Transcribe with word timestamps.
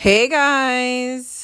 Hey 0.00 0.28
guys. 0.28 1.39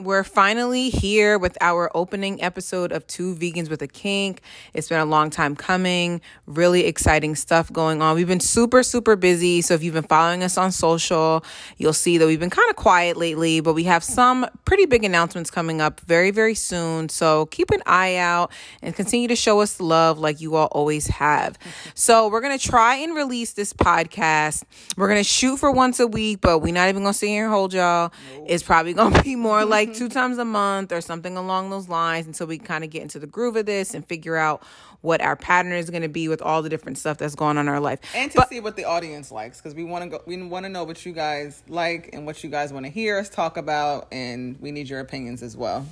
We're 0.00 0.24
finally 0.24 0.90
here 0.90 1.38
with 1.38 1.58
our 1.60 1.90
opening 1.94 2.42
episode 2.42 2.92
of 2.92 3.06
Two 3.06 3.34
Vegans 3.34 3.68
with 3.68 3.82
a 3.82 3.88
Kink. 3.88 4.40
It's 4.74 4.88
been 4.88 5.00
a 5.00 5.04
long 5.04 5.30
time 5.30 5.56
coming. 5.56 6.20
Really 6.46 6.84
exciting 6.84 7.34
stuff 7.34 7.72
going 7.72 8.00
on. 8.00 8.14
We've 8.14 8.26
been 8.26 8.40
super, 8.40 8.82
super 8.82 9.16
busy. 9.16 9.62
So 9.62 9.74
if 9.74 9.82
you've 9.82 9.94
been 9.94 10.04
following 10.04 10.42
us 10.42 10.56
on 10.56 10.72
social, 10.72 11.44
you'll 11.76 11.92
see 11.92 12.18
that 12.18 12.26
we've 12.26 12.40
been 12.40 12.50
kind 12.50 12.68
of 12.70 12.76
quiet 12.76 13.16
lately, 13.16 13.60
but 13.60 13.74
we 13.74 13.84
have 13.84 14.04
some 14.04 14.46
pretty 14.64 14.86
big 14.86 15.04
announcements 15.04 15.50
coming 15.50 15.80
up 15.80 16.00
very, 16.00 16.30
very 16.30 16.54
soon. 16.54 17.08
So 17.08 17.46
keep 17.46 17.70
an 17.70 17.82
eye 17.86 18.16
out 18.16 18.52
and 18.82 18.94
continue 18.94 19.28
to 19.28 19.36
show 19.36 19.60
us 19.60 19.80
love 19.80 20.18
like 20.18 20.40
you 20.40 20.56
all 20.56 20.68
always 20.72 21.06
have. 21.08 21.58
So 21.94 22.28
we're 22.28 22.40
going 22.40 22.58
to 22.58 22.64
try 22.64 22.96
and 22.96 23.14
release 23.14 23.52
this 23.52 23.72
podcast. 23.72 24.64
We're 24.96 25.08
going 25.08 25.20
to 25.20 25.24
shoot 25.24 25.58
for 25.58 25.70
once 25.70 26.00
a 26.00 26.06
week, 26.06 26.40
but 26.40 26.60
we're 26.60 26.72
not 26.72 26.88
even 26.88 27.02
going 27.02 27.12
to 27.12 27.18
sit 27.18 27.28
here 27.28 27.44
and 27.44 27.52
hold 27.52 27.74
y'all. 27.74 28.12
It's 28.46 28.62
probably 28.62 28.94
going 28.94 29.12
to 29.12 29.22
be 29.22 29.36
more 29.36 29.65
Mm-hmm, 29.66 29.72
like 29.72 29.94
two 29.94 30.04
mm-hmm. 30.04 30.18
times 30.18 30.38
a 30.38 30.44
month 30.44 30.92
or 30.92 31.00
something 31.00 31.36
along 31.36 31.70
those 31.70 31.88
lines 31.88 32.26
until 32.26 32.46
we 32.46 32.58
kind 32.58 32.84
of 32.84 32.90
get 32.90 33.02
into 33.02 33.18
the 33.18 33.26
groove 33.26 33.56
of 33.56 33.66
this 33.66 33.94
and 33.94 34.06
figure 34.06 34.36
out 34.36 34.62
what 35.02 35.20
our 35.20 35.36
pattern 35.36 35.72
is 35.72 35.90
going 35.90 36.02
to 36.02 36.08
be 36.08 36.26
with 36.26 36.42
all 36.42 36.62
the 36.62 36.68
different 36.68 36.98
stuff 36.98 37.18
that's 37.18 37.34
going 37.34 37.58
on 37.58 37.66
in 37.66 37.68
our 37.68 37.80
life. 37.80 38.00
And 38.14 38.30
to 38.32 38.38
But- 38.38 38.48
see 38.48 38.60
what 38.60 38.76
the 38.76 38.84
audience 38.84 39.30
likes, 39.30 39.58
because 39.58 39.74
we 39.74 39.84
want 39.84 40.04
to 40.04 40.10
go. 40.10 40.22
We 40.26 40.42
want 40.42 40.64
to 40.64 40.68
know 40.68 40.84
what 40.84 41.04
you 41.04 41.12
guys 41.12 41.62
like 41.68 42.10
and 42.12 42.26
what 42.26 42.42
you 42.42 42.50
guys 42.50 42.72
want 42.72 42.86
to 42.86 42.90
hear 42.90 43.18
us 43.18 43.28
talk 43.28 43.56
about, 43.56 44.08
and 44.10 44.56
we 44.60 44.72
need 44.72 44.88
your 44.88 45.00
opinions 45.00 45.42
as 45.42 45.56
well. 45.56 45.86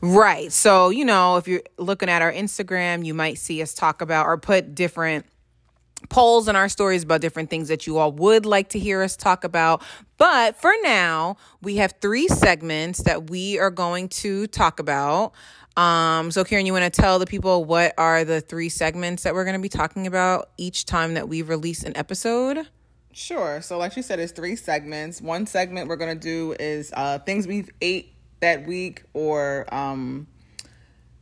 Right. 0.00 0.52
So, 0.52 0.88
you 0.90 1.04
know, 1.04 1.36
if 1.36 1.46
you're 1.46 1.62
looking 1.76 2.08
at 2.08 2.22
our 2.22 2.32
Instagram, 2.32 3.04
you 3.04 3.14
might 3.14 3.38
see 3.38 3.60
us 3.62 3.74
talk 3.74 4.00
about 4.00 4.26
or 4.26 4.38
put 4.38 4.74
different 4.74 5.26
polls 6.08 6.48
in 6.48 6.56
our 6.56 6.68
stories 6.68 7.02
about 7.02 7.20
different 7.20 7.50
things 7.50 7.68
that 7.68 7.86
you 7.86 7.98
all 7.98 8.12
would 8.12 8.46
like 8.46 8.68
to 8.70 8.78
hear 8.78 9.02
us 9.02 9.16
talk 9.16 9.44
about. 9.44 9.82
But 10.18 10.56
for 10.56 10.72
now, 10.82 11.36
we 11.62 11.76
have 11.76 11.94
three 12.00 12.28
segments 12.28 13.02
that 13.02 13.30
we 13.30 13.58
are 13.58 13.70
going 13.70 14.08
to 14.08 14.46
talk 14.46 14.78
about. 14.78 15.32
Um, 15.76 16.30
so 16.30 16.42
Kierren, 16.42 16.64
you 16.64 16.72
want 16.72 16.92
to 16.92 17.00
tell 17.00 17.18
the 17.18 17.26
people 17.26 17.64
what 17.64 17.92
are 17.98 18.24
the 18.24 18.40
three 18.40 18.70
segments 18.70 19.24
that 19.24 19.34
we're 19.34 19.44
going 19.44 19.56
to 19.56 19.62
be 19.62 19.68
talking 19.68 20.06
about 20.06 20.50
each 20.56 20.86
time 20.86 21.14
that 21.14 21.28
we 21.28 21.42
release 21.42 21.82
an 21.82 21.96
episode? 21.96 22.66
Sure. 23.16 23.62
So, 23.62 23.78
like 23.78 23.96
you 23.96 24.02
said, 24.02 24.20
it's 24.20 24.32
three 24.32 24.56
segments. 24.56 25.22
One 25.22 25.46
segment 25.46 25.88
we're 25.88 25.96
gonna 25.96 26.14
do 26.14 26.54
is 26.60 26.92
uh, 26.94 27.18
things 27.20 27.46
we've 27.46 27.70
ate 27.80 28.12
that 28.40 28.66
week 28.66 29.04
or 29.14 29.66
um, 29.74 30.26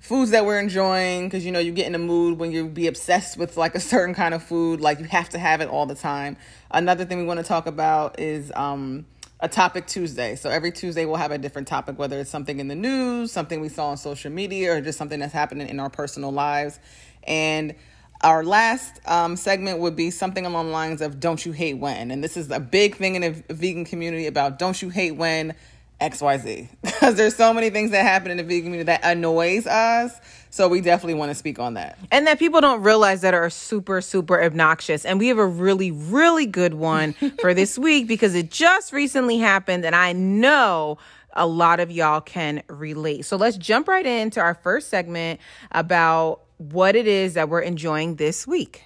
foods 0.04 0.32
that 0.32 0.44
we're 0.44 0.60
enjoying. 0.60 1.26
Because 1.26 1.46
you 1.46 1.50
know 1.50 1.58
you 1.58 1.72
get 1.72 1.86
in 1.86 1.94
a 1.94 1.98
mood 1.98 2.38
when 2.38 2.52
you 2.52 2.68
be 2.68 2.86
obsessed 2.86 3.38
with 3.38 3.56
like 3.56 3.74
a 3.74 3.80
certain 3.80 4.14
kind 4.14 4.34
of 4.34 4.42
food, 4.42 4.80
like 4.80 4.98
you 4.98 5.06
have 5.06 5.30
to 5.30 5.38
have 5.38 5.62
it 5.62 5.68
all 5.68 5.86
the 5.86 5.94
time. 5.94 6.36
Another 6.70 7.06
thing 7.06 7.18
we 7.18 7.24
want 7.24 7.40
to 7.40 7.44
talk 7.44 7.66
about 7.66 8.20
is 8.20 8.52
um, 8.54 9.06
a 9.40 9.48
topic 9.48 9.86
Tuesday. 9.86 10.36
So 10.36 10.50
every 10.50 10.72
Tuesday 10.72 11.06
we'll 11.06 11.16
have 11.16 11.32
a 11.32 11.38
different 11.38 11.68
topic, 11.68 11.98
whether 11.98 12.20
it's 12.20 12.30
something 12.30 12.60
in 12.60 12.68
the 12.68 12.74
news, 12.74 13.32
something 13.32 13.62
we 13.62 13.70
saw 13.70 13.88
on 13.88 13.96
social 13.96 14.30
media, 14.30 14.74
or 14.74 14.80
just 14.82 14.98
something 14.98 15.20
that's 15.20 15.32
happening 15.32 15.68
in 15.68 15.80
our 15.80 15.90
personal 15.90 16.32
lives. 16.32 16.78
And 17.26 17.74
our 18.20 18.44
last 18.44 19.00
um, 19.06 19.36
segment 19.36 19.78
would 19.78 19.96
be 19.96 20.10
something 20.10 20.44
along 20.44 20.66
the 20.66 20.72
lines 20.72 21.00
of 21.00 21.18
"Don't 21.18 21.44
you 21.46 21.52
hate 21.52 21.78
when?" 21.78 22.10
And 22.10 22.22
this 22.22 22.36
is 22.36 22.50
a 22.50 22.60
big 22.60 22.96
thing 22.96 23.14
in 23.14 23.22
the 23.22 23.54
vegan 23.54 23.86
community 23.86 24.26
about 24.26 24.58
"Don't 24.58 24.80
you 24.82 24.90
hate 24.90 25.12
when." 25.12 25.54
XYZ 26.00 26.68
because 26.82 27.14
there's 27.16 27.36
so 27.36 27.52
many 27.52 27.70
things 27.70 27.90
that 27.92 28.02
happen 28.02 28.30
in 28.30 28.36
the 28.36 28.42
vegan 28.42 28.64
community 28.64 28.86
that 28.86 29.00
annoys 29.04 29.66
us. 29.66 30.18
So 30.50 30.68
we 30.68 30.80
definitely 30.80 31.14
want 31.14 31.30
to 31.30 31.34
speak 31.34 31.58
on 31.58 31.74
that. 31.74 31.98
and 32.12 32.26
that 32.26 32.38
people 32.38 32.60
don't 32.60 32.82
realize 32.82 33.22
that 33.22 33.34
are 33.34 33.50
super 33.50 34.00
super 34.00 34.42
obnoxious 34.42 35.04
and 35.04 35.18
we 35.18 35.28
have 35.28 35.38
a 35.38 35.46
really 35.46 35.90
really 35.90 36.46
good 36.46 36.74
one 36.74 37.12
for 37.40 37.54
this 37.54 37.78
week 37.78 38.06
because 38.06 38.34
it 38.34 38.50
just 38.50 38.92
recently 38.92 39.38
happened 39.38 39.84
and 39.84 39.96
i 39.96 40.12
know 40.12 40.96
a 41.32 41.46
lot 41.46 41.80
of 41.80 41.90
y'all 41.90 42.20
can 42.20 42.62
relate 42.68 43.24
so 43.24 43.36
let's 43.36 43.56
jump 43.56 43.88
right 43.88 44.06
into 44.06 44.40
our 44.40 44.54
first 44.54 44.88
segment 44.88 45.40
about 45.72 46.40
what 46.58 46.94
it 46.94 47.06
is 47.08 47.34
that 47.34 47.48
we're 47.48 47.60
enjoying 47.60 48.14
this 48.16 48.46
week 48.46 48.82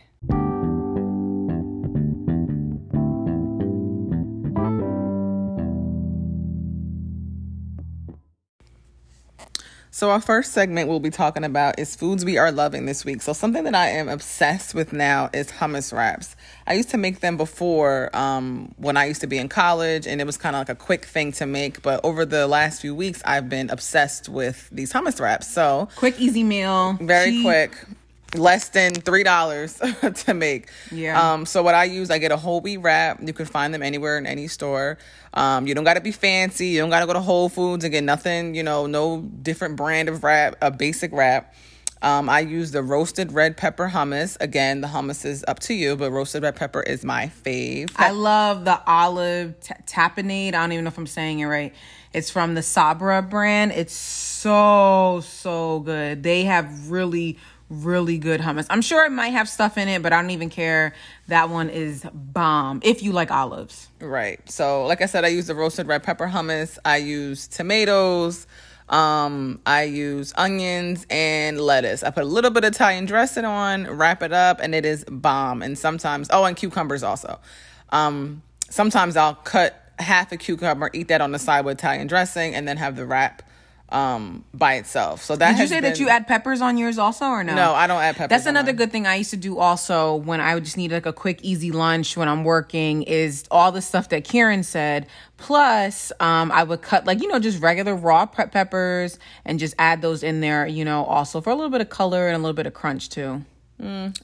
So 9.99 10.13
our 10.13 10.21
first 10.21 10.53
segment 10.53 10.89
we'll 10.89 11.01
be 11.01 11.11
talking 11.11 11.43
about 11.43 11.81
is 11.81 11.97
foods 11.97 12.25
we 12.25 12.39
are 12.39 12.53
loving 12.53 12.87
this 12.87 13.05
week. 13.05 13.21
So 13.21 13.33
something 13.33 13.65
that 13.65 13.75
I 13.75 13.89
am 13.89 14.09
obsessed 14.09 14.73
with 14.73 14.93
now 14.93 15.29
is 15.35 15.51
hummus 15.51 15.93
wraps. 15.93 16.37
I 16.69 16.75
used 16.75 16.91
to 16.91 16.97
make 16.97 17.19
them 17.19 17.37
before 17.37 18.15
um, 18.17 18.73
when 18.77 18.97
I 18.97 19.07
used 19.07 19.23
to 19.23 19.27
be 19.27 19.39
in 19.39 19.49
college, 19.49 20.07
and 20.07 20.21
it 20.21 20.25
was 20.25 20.37
kind 20.37 20.55
of 20.55 20.61
like 20.61 20.69
a 20.69 20.77
quick 20.77 21.05
thing 21.05 21.33
to 21.33 21.47
make. 21.47 21.83
But 21.83 22.05
over 22.05 22.25
the 22.25 22.47
last 22.47 22.81
few 22.81 22.95
weeks, 22.95 23.21
I've 23.25 23.49
been 23.49 23.71
obsessed 23.71 24.29
with 24.29 24.69
these 24.71 24.93
hummus 24.93 25.21
wraps. 25.21 25.49
So 25.49 25.89
quick 25.97 26.21
easy 26.21 26.45
meal 26.45 26.93
very 27.01 27.33
cheap. 27.33 27.45
quick 27.45 27.77
less 28.35 28.69
than 28.69 28.93
three 28.93 29.23
dollars 29.23 29.81
to 30.15 30.35
make 30.35 30.69
Yeah. 30.93 31.33
um 31.33 31.47
so 31.47 31.63
what 31.63 31.75
i 31.75 31.85
use 31.85 32.11
i 32.11 32.19
get 32.19 32.31
a 32.31 32.37
whole 32.37 32.61
wheat 32.61 32.77
wrap 32.77 33.21
you 33.23 33.33
can 33.33 33.47
find 33.47 33.73
them 33.73 33.83
anywhere 33.83 34.19
in 34.19 34.27
any 34.27 34.49
store 34.49 34.99
um 35.33 35.67
you 35.67 35.75
don't 35.75 35.85
got 35.85 35.95
to 35.95 36.03
be 36.03 36.13
fancy 36.13 36.67
you 36.69 36.79
don't 36.81 36.91
got 36.91 37.01
to 37.01 37.07
go 37.07 37.15
to 37.15 37.21
whole 37.21 37.49
foods 37.49 37.85
and 37.85 37.93
get 37.93 38.05
nothing 38.05 38.55
you 38.55 38.63
know 38.63 38.87
no 38.87 39.23
different 39.23 39.77
brand 39.77 40.11
of 40.11 40.23
wrap 40.25 40.57
a 40.61 40.71
basic 40.71 41.11
wrap 41.13 41.55
um, 42.01 42.29
I 42.29 42.39
use 42.41 42.71
the 42.71 42.81
roasted 42.81 43.33
red 43.33 43.57
pepper 43.57 43.89
hummus. 43.93 44.37
Again, 44.41 44.83
the 44.83 44.87
hummus 44.87 45.25
is 45.25 45.45
up 45.49 45.59
to 45.61 45.75
you, 45.75 45.97
but 45.97 46.13
roasted 46.13 46.45
red 46.45 46.55
pepper 46.55 46.81
is 46.81 47.05
my 47.05 47.27
fave. 47.45 47.91
I 47.97 48.13
love 48.13 48.65
the 48.65 48.81
olive 48.89 49.59
t- 49.59 49.75
tapenade. 49.85 50.51
I 50.51 50.61
don't 50.61 50.71
even 50.71 50.85
know 50.85 50.91
if 50.91 50.97
I'm 50.99 51.09
saying 51.09 51.41
it 51.41 51.47
right. 51.47 51.75
It's 52.13 52.31
from 52.31 52.55
the 52.55 52.63
Sabra 52.63 53.21
brand. 53.21 53.73
It's 53.73 53.95
so 53.95 55.23
so 55.27 55.81
good. 55.81 56.23
They 56.23 56.45
have 56.45 56.89
really 56.89 57.37
really 57.71 58.19
good 58.19 58.41
hummus. 58.41 58.67
I'm 58.71 58.83
sure 58.83 59.05
it 59.05 59.11
might 59.11 59.29
have 59.29 59.49
stuff 59.49 59.77
in 59.77 59.89
it, 59.89 60.03
but 60.03 60.13
I 60.13 60.21
don't 60.21 60.31
even 60.31 60.51
care. 60.51 60.95
That 61.29 61.51
one 61.51 61.69
is 61.69 62.07
bomb 62.13 62.81
if 62.83 63.03
you 63.03 63.13
like 63.13 63.31
olives. 63.31 63.89
Right. 64.01 64.41
So, 64.51 64.87
like 64.87 65.03
I 65.03 65.07
said, 65.07 65.25
I 65.25 65.29
use 65.29 65.47
the 65.47 65.55
roasted 65.55 65.87
red 65.87 66.03
pepper 66.03 66.27
hummus. 66.27 66.79
I 66.85 66.99
use 66.99 67.47
tomatoes. 67.47 68.47
Um, 68.89 69.61
I 69.67 69.83
use 69.83 70.33
onions 70.37 71.07
and 71.11 71.61
lettuce. 71.61 72.03
I 72.03 72.11
put 72.11 72.23
a 72.23 72.27
little 72.27 72.51
bit 72.51 72.65
of 72.65 72.73
Italian 72.73 73.05
dressing 73.05 73.45
on, 73.45 73.87
wrap 73.87 74.23
it 74.23 74.33
up, 74.33 74.61
and 74.61 74.75
it 74.75 74.87
is 74.87 75.05
bomb. 75.05 75.63
And 75.63 75.77
sometimes, 75.77 76.29
oh, 76.33 76.45
and 76.45 76.57
cucumbers 76.57 77.03
also. 77.03 77.39
Um, 77.91 78.43
sometimes 78.71 79.17
I'll 79.17 79.35
cut 79.35 79.93
half 79.99 80.33
a 80.33 80.37
cucumber, 80.37 80.91
eat 80.95 81.09
that 81.09 81.21
on 81.21 81.33
the 81.33 81.39
side 81.39 81.65
with 81.65 81.79
Italian 81.79 82.07
dressing, 82.07 82.55
and 82.55 82.67
then 82.67 82.79
have 82.79 82.97
the 82.97 83.05
wrap 83.05 83.43
um 83.91 84.45
by 84.53 84.75
itself. 84.75 85.23
So 85.23 85.37
that 85.37 85.53
Did 85.53 85.61
you 85.61 85.67
say 85.67 85.81
that 85.81 85.99
you 85.99 86.09
add 86.09 86.27
peppers 86.27 86.61
on 86.61 86.77
yours 86.77 86.99
also 86.99 87.27
or 87.27 87.43
no? 87.43 87.55
No, 87.55 87.73
I 87.73 87.87
don't 87.87 88.03
add 88.03 88.17
peppers 88.17 88.29
That's 88.31 88.47
another 88.47 88.73
good 88.73 88.93
thing 88.93 89.07
I 89.07 89.17
used 89.17 89.31
to 89.31 89.37
do 89.37 89.59
also 89.59 90.17
when 90.17 90.41
I 90.41 90.55
would 90.55 90.65
just 90.65 90.77
need 90.77 90.93
like 90.93 91.07
a 91.07 91.13
quick 91.13 91.41
easy 91.43 91.71
lunch 91.71 92.17
when 92.17 92.29
I'm 92.29 92.45
working 92.45 93.03
is 93.03 93.45
all 93.51 93.73
the 93.73 93.83
stuff 93.83 94.11
that 94.11 94.25
Kierren 94.25 94.65
said. 94.65 95.07
Plus, 95.39 96.13
um, 96.21 96.51
I 96.53 96.65
would 96.65 96.83
cut 96.83 97.07
like 97.07 97.23
you 97.23 97.29
know 97.29 97.39
just 97.39 97.63
regular 97.63 97.95
raw 97.95 98.27
pe- 98.27 98.49
peppers 98.49 99.19
and 99.45 99.59
just 99.59 99.75
add 99.79 100.03
those 100.03 100.23
in 100.23 100.41
there. 100.41 100.67
You 100.67 100.85
know, 100.85 101.05
also 101.05 101.41
for 101.41 101.51
a 101.51 101.55
little 101.55 101.71
bit 101.71 101.81
of 101.81 101.89
color 101.89 102.27
and 102.27 102.37
a 102.37 102.39
little 102.39 102.55
bit 102.55 102.67
of 102.67 102.75
crunch 102.75 103.09
too. 103.09 103.45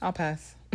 I'll 0.03 0.13
pass. 0.13 0.55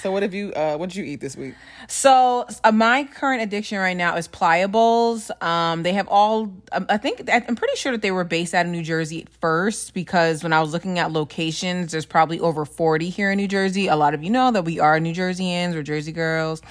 so 0.00 0.10
what 0.10 0.22
have 0.22 0.32
you 0.32 0.52
uh 0.54 0.76
what 0.76 0.88
did 0.88 0.96
you 0.96 1.04
eat 1.04 1.20
this 1.20 1.36
week? 1.36 1.54
So 1.88 2.46
uh, 2.64 2.72
my 2.72 3.04
current 3.04 3.42
addiction 3.42 3.78
right 3.78 3.96
now 3.96 4.16
is 4.16 4.28
Playa 4.28 4.66
Bowls. 4.66 5.30
Um, 5.40 5.82
they 5.82 5.92
have 5.92 6.08
all. 6.08 6.52
Um, 6.72 6.86
I 6.88 6.96
think 6.96 7.28
I'm 7.30 7.54
pretty 7.54 7.76
sure 7.76 7.92
that 7.92 8.02
they 8.02 8.10
were 8.10 8.24
based 8.24 8.54
out 8.54 8.66
of 8.66 8.72
New 8.72 8.82
Jersey 8.82 9.22
at 9.22 9.28
first 9.28 9.94
because 9.94 10.42
when 10.42 10.52
I 10.52 10.60
was 10.60 10.72
looking 10.72 10.98
at 10.98 11.12
locations, 11.12 11.92
there's 11.92 12.06
probably 12.06 12.40
over 12.40 12.64
40 12.64 13.10
here 13.10 13.30
in 13.30 13.36
New 13.36 13.48
Jersey. 13.48 13.88
A 13.88 13.96
lot 13.96 14.14
of 14.14 14.24
you 14.24 14.30
know 14.30 14.50
that 14.50 14.64
we 14.64 14.80
are 14.80 14.98
New 14.98 15.14
Jerseyans, 15.14 15.74
we're 15.74 15.82
Jersey 15.82 16.12
girls. 16.12 16.62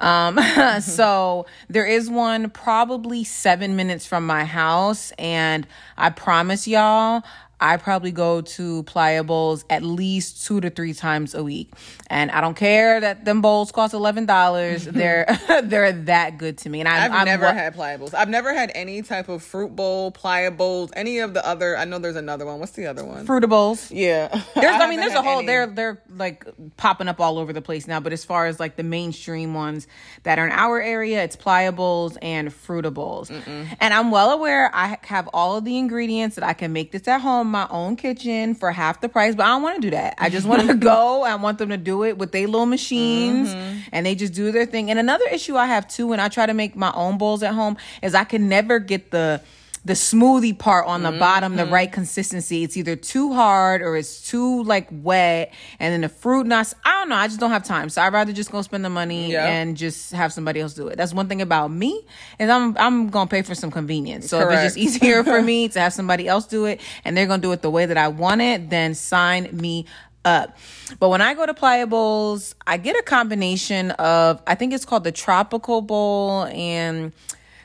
Um, 0.00 0.38
so 0.80 1.46
there 1.68 1.86
is 1.86 2.10
one 2.10 2.50
probably 2.50 3.24
seven 3.24 3.76
minutes 3.76 4.06
from 4.06 4.26
my 4.26 4.44
house, 4.44 5.12
and 5.18 5.66
I 5.96 6.10
promise 6.10 6.68
y'all. 6.68 7.22
I 7.58 7.78
probably 7.78 8.12
go 8.12 8.42
to 8.42 8.82
Playa 8.82 9.24
Bowls 9.24 9.64
at 9.70 9.82
least 9.82 10.44
two 10.46 10.60
to 10.60 10.68
three 10.68 10.92
times 10.92 11.34
a 11.34 11.42
week. 11.42 11.72
And 12.08 12.30
I 12.30 12.42
don't 12.42 12.56
care 12.56 13.00
that 13.00 13.24
them 13.24 13.40
bowls 13.40 13.72
cost 13.72 13.94
eleven 13.94 14.26
dollars. 14.26 14.84
they're 14.96 15.26
they're 15.62 15.92
that 15.92 16.36
good 16.36 16.58
to 16.58 16.68
me. 16.68 16.80
And 16.80 16.88
I've 16.88 17.12
I'm 17.12 17.24
never 17.24 17.52
had 17.52 17.74
Playa 17.74 17.96
Bowls. 17.98 18.12
I've 18.12 18.28
never 18.28 18.52
had 18.52 18.70
any 18.74 19.00
type 19.02 19.28
of 19.28 19.42
fruit 19.42 19.74
bowl, 19.74 20.10
Playa 20.10 20.50
Bowls, 20.50 20.90
any 20.94 21.20
of 21.20 21.32
the 21.32 21.46
other. 21.46 21.78
I 21.78 21.86
know 21.86 21.98
there's 21.98 22.16
another 22.16 22.44
one. 22.44 22.60
What's 22.60 22.72
the 22.72 22.86
other 22.86 23.04
one? 23.04 23.26
Frutta 23.26 23.48
Bowls. 23.48 23.90
Yeah, 23.90 24.28
There's, 24.54 24.66
I, 24.66 24.72
haven't 24.72 24.90
mean, 24.90 25.00
there's 25.00 25.14
a 25.14 25.22
whole. 25.22 25.38
any. 25.38 25.46
They're 25.46 25.66
they're 25.66 26.02
like 26.10 26.46
popping 26.76 27.08
up 27.08 27.20
all 27.20 27.38
over 27.38 27.52
the 27.54 27.62
place 27.62 27.86
now. 27.86 28.00
But 28.00 28.12
as 28.12 28.24
far 28.24 28.46
as 28.46 28.60
like 28.60 28.76
the 28.76 28.82
mainstream 28.82 29.54
ones 29.54 29.86
that 30.24 30.38
are 30.38 30.46
in 30.46 30.52
our 30.52 30.80
area, 30.80 31.24
it's 31.24 31.36
Playa 31.36 31.72
Bowls 31.72 32.18
and 32.20 32.50
Frutta 32.50 32.92
Bowls. 32.92 33.30
And 33.30 33.94
I'm 33.94 34.10
well 34.10 34.30
aware 34.30 34.70
I 34.74 34.98
have 35.02 35.28
all 35.32 35.56
of 35.56 35.64
the 35.64 35.78
ingredients 35.78 36.36
that 36.36 36.44
I 36.44 36.52
can 36.52 36.72
make 36.72 36.92
this 36.92 37.08
at 37.08 37.20
home. 37.20 37.45
My 37.48 37.66
own 37.70 37.96
kitchen 37.96 38.54
for 38.54 38.70
half 38.70 39.00
the 39.00 39.08
price, 39.08 39.34
but 39.34 39.44
I 39.44 39.48
don't 39.50 39.62
want 39.62 39.76
to 39.76 39.80
do 39.80 39.90
that. 39.90 40.14
I 40.18 40.30
just 40.30 40.46
want 40.46 40.66
to 40.68 40.74
go. 40.74 41.22
I 41.22 41.34
want 41.36 41.58
them 41.58 41.70
to 41.70 41.76
do 41.76 42.04
it 42.04 42.18
with 42.18 42.32
their 42.32 42.46
little 42.46 42.66
machines 42.66 43.48
mm-hmm. 43.48 43.78
and 43.92 44.06
they 44.06 44.14
just 44.14 44.34
do 44.34 44.52
their 44.52 44.66
thing. 44.66 44.90
And 44.90 44.98
another 44.98 45.26
issue 45.30 45.56
I 45.56 45.66
have 45.66 45.88
too 45.88 46.06
when 46.06 46.20
I 46.20 46.28
try 46.28 46.46
to 46.46 46.54
make 46.54 46.76
my 46.76 46.92
own 46.94 47.18
bowls 47.18 47.42
at 47.42 47.54
home 47.54 47.76
is 48.02 48.14
I 48.14 48.24
can 48.24 48.48
never 48.48 48.78
get 48.78 49.10
the 49.10 49.40
the 49.86 49.92
smoothie 49.92 50.58
part 50.58 50.84
on 50.88 51.04
the 51.04 51.10
mm-hmm. 51.10 51.20
bottom 51.20 51.54
the 51.54 51.64
right 51.64 51.92
consistency. 51.92 52.64
It's 52.64 52.76
either 52.76 52.96
too 52.96 53.32
hard 53.32 53.82
or 53.82 53.96
it's 53.96 54.28
too 54.28 54.64
like 54.64 54.88
wet. 54.90 55.54
And 55.78 55.92
then 55.92 56.00
the 56.00 56.08
fruit 56.08 56.44
nuts, 56.44 56.74
I 56.84 56.90
don't 56.90 57.08
know. 57.08 57.14
I 57.14 57.28
just 57.28 57.38
don't 57.38 57.52
have 57.52 57.62
time. 57.62 57.88
So 57.88 58.02
I'd 58.02 58.12
rather 58.12 58.32
just 58.32 58.50
go 58.50 58.62
spend 58.62 58.84
the 58.84 58.90
money 58.90 59.30
yeah. 59.30 59.46
and 59.46 59.76
just 59.76 60.10
have 60.10 60.32
somebody 60.32 60.58
else 60.58 60.74
do 60.74 60.88
it. 60.88 60.96
That's 60.96 61.14
one 61.14 61.28
thing 61.28 61.40
about 61.40 61.70
me 61.70 62.04
is 62.40 62.50
I'm 62.50 62.76
I'm 62.78 63.10
gonna 63.10 63.30
pay 63.30 63.42
for 63.42 63.54
some 63.54 63.70
convenience. 63.70 64.28
So 64.28 64.40
Correct. 64.40 64.54
if 64.54 64.66
it's 64.66 64.74
just 64.74 65.02
easier 65.02 65.22
for 65.22 65.40
me 65.50 65.68
to 65.68 65.78
have 65.78 65.92
somebody 65.92 66.26
else 66.26 66.46
do 66.46 66.64
it 66.64 66.80
and 67.04 67.16
they're 67.16 67.28
gonna 67.28 67.40
do 67.40 67.52
it 67.52 67.62
the 67.62 67.70
way 67.70 67.86
that 67.86 67.96
I 67.96 68.08
want 68.08 68.40
it, 68.40 68.68
then 68.68 68.92
sign 68.96 69.48
me 69.56 69.86
up. 70.24 70.56
But 70.98 71.10
when 71.10 71.22
I 71.22 71.34
go 71.34 71.46
to 71.46 71.54
Playa 71.54 71.86
Bowls, 71.86 72.56
I 72.66 72.76
get 72.76 72.96
a 72.98 73.02
combination 73.04 73.92
of 73.92 74.42
I 74.48 74.56
think 74.56 74.72
it's 74.72 74.84
called 74.84 75.04
the 75.04 75.12
tropical 75.12 75.80
bowl 75.80 76.46
and 76.46 77.12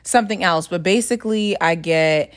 something 0.02 0.42
else. 0.42 0.68
But 0.68 0.82
basically, 0.82 1.58
I 1.60 1.74
get 1.74 2.32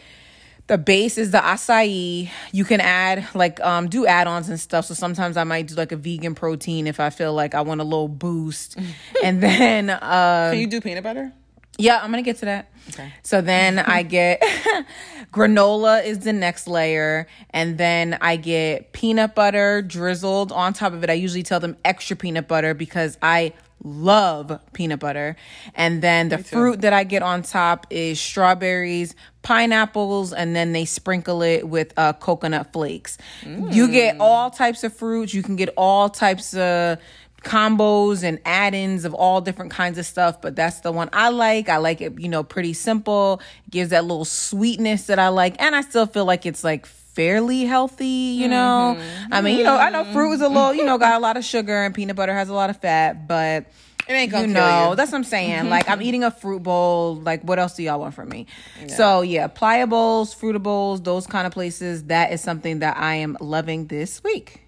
the 0.67 0.77
base 0.77 1.17
is 1.17 1.31
the 1.31 1.37
acai. 1.37 2.29
You 2.51 2.65
can 2.65 2.81
add 2.81 3.27
like 3.33 3.59
um 3.61 3.87
do 3.87 4.05
add-ons 4.05 4.49
and 4.49 4.59
stuff. 4.59 4.85
So 4.85 4.93
sometimes 4.93 5.37
I 5.37 5.43
might 5.43 5.67
do 5.67 5.75
like 5.75 5.91
a 5.91 5.97
vegan 5.97 6.35
protein 6.35 6.87
if 6.87 6.99
I 6.99 7.09
feel 7.09 7.33
like 7.33 7.53
I 7.53 7.61
want 7.61 7.81
a 7.81 7.83
little 7.83 8.07
boost. 8.07 8.77
and 9.23 9.41
then 9.41 9.89
uh 9.89 10.49
Can 10.51 10.59
you 10.59 10.67
do 10.67 10.81
peanut 10.81 11.03
butter? 11.03 11.31
Yeah, 11.77 11.99
I'm 12.01 12.09
gonna 12.09 12.21
get 12.23 12.37
to 12.37 12.45
that. 12.45 12.71
Okay. 12.89 13.11
So 13.23 13.41
then 13.41 13.79
I 13.79 14.03
get 14.03 14.41
granola 15.33 16.03
is 16.03 16.19
the 16.19 16.33
next 16.33 16.67
layer, 16.67 17.27
and 17.51 17.77
then 17.77 18.17
I 18.21 18.37
get 18.37 18.93
peanut 18.93 19.35
butter 19.35 19.81
drizzled 19.81 20.51
on 20.51 20.73
top 20.73 20.93
of 20.93 21.03
it. 21.03 21.09
I 21.09 21.13
usually 21.13 21.43
tell 21.43 21.59
them 21.59 21.77
extra 21.83 22.15
peanut 22.15 22.47
butter 22.47 22.73
because 22.73 23.17
I 23.21 23.53
love 23.83 24.59
peanut 24.73 24.99
butter. 24.99 25.35
And 25.75 26.01
then 26.01 26.29
the 26.29 26.37
fruit 26.37 26.81
that 26.81 26.93
I 26.93 27.03
get 27.03 27.21
on 27.21 27.43
top 27.43 27.87
is 27.89 28.19
strawberries, 28.19 29.15
pineapples, 29.43 30.33
and 30.33 30.55
then 30.55 30.71
they 30.71 30.85
sprinkle 30.85 31.41
it 31.41 31.67
with 31.67 31.93
uh, 31.97 32.13
coconut 32.13 32.73
flakes. 32.73 33.17
Mm. 33.41 33.73
You 33.73 33.89
get 33.89 34.19
all 34.19 34.49
types 34.49 34.83
of 34.83 34.93
fruits. 34.93 35.33
You 35.33 35.43
can 35.43 35.55
get 35.55 35.69
all 35.77 36.09
types 36.09 36.55
of 36.55 36.99
combos 37.43 38.23
and 38.23 38.39
add-ins 38.43 39.05
of 39.05 39.13
all 39.13 39.39
different 39.39 39.71
kinds 39.71 39.99
of 39.99 40.05
stuff 40.05 40.41
but 40.41 40.55
that's 40.55 40.79
the 40.79 40.91
one 40.91 41.07
i 41.13 41.29
like 41.29 41.69
i 41.69 41.77
like 41.77 42.01
it 42.01 42.19
you 42.19 42.27
know 42.27 42.43
pretty 42.43 42.73
simple 42.73 43.39
gives 43.69 43.91
that 43.91 44.03
little 44.03 44.25
sweetness 44.25 45.05
that 45.05 45.19
i 45.19 45.27
like 45.27 45.55
and 45.61 45.75
i 45.75 45.81
still 45.81 46.07
feel 46.07 46.25
like 46.25 46.47
it's 46.47 46.63
like 46.63 46.87
fairly 47.15 47.65
healthy, 47.65 48.05
you 48.05 48.47
know. 48.47 48.97
Mm-hmm. 48.97 49.33
I 49.33 49.41
mean, 49.41 49.57
you 49.57 49.63
know, 49.63 49.75
I 49.75 49.89
know 49.89 50.03
fruit 50.05 50.33
is 50.33 50.41
a 50.41 50.49
little, 50.49 50.73
you 50.73 50.85
know, 50.85 50.97
got 50.97 51.15
a 51.15 51.19
lot 51.19 51.37
of 51.37 51.43
sugar 51.43 51.83
and 51.83 51.95
peanut 51.95 52.15
butter 52.15 52.33
has 52.33 52.49
a 52.49 52.53
lot 52.53 52.69
of 52.69 52.77
fat, 52.77 53.27
but 53.27 53.65
it 54.07 54.13
ain't 54.13 54.31
gonna 54.31 54.47
you 54.47 54.53
know, 54.53 54.91
you. 54.91 54.95
that's 54.95 55.11
what 55.11 55.17
I'm 55.17 55.23
saying. 55.23 55.69
like 55.69 55.89
I'm 55.89 56.01
eating 56.01 56.23
a 56.23 56.31
fruit 56.31 56.61
bowl. 56.61 57.15
Like 57.15 57.41
what 57.43 57.57
else 57.57 57.75
do 57.75 57.83
y'all 57.83 57.99
want 57.99 58.13
from 58.13 58.29
me? 58.29 58.45
Yeah. 58.81 58.95
So 58.95 59.21
yeah, 59.21 59.47
Playa 59.47 59.87
Bowls, 59.87 60.35
Frutta 60.35 60.61
Bowls, 60.61 61.01
those 61.01 61.25
kind 61.25 61.47
of 61.47 61.53
places. 61.53 62.03
That 62.05 62.31
is 62.31 62.41
something 62.41 62.79
that 62.79 62.97
I 62.97 63.15
am 63.15 63.37
loving 63.39 63.87
this 63.87 64.23
week. 64.23 64.64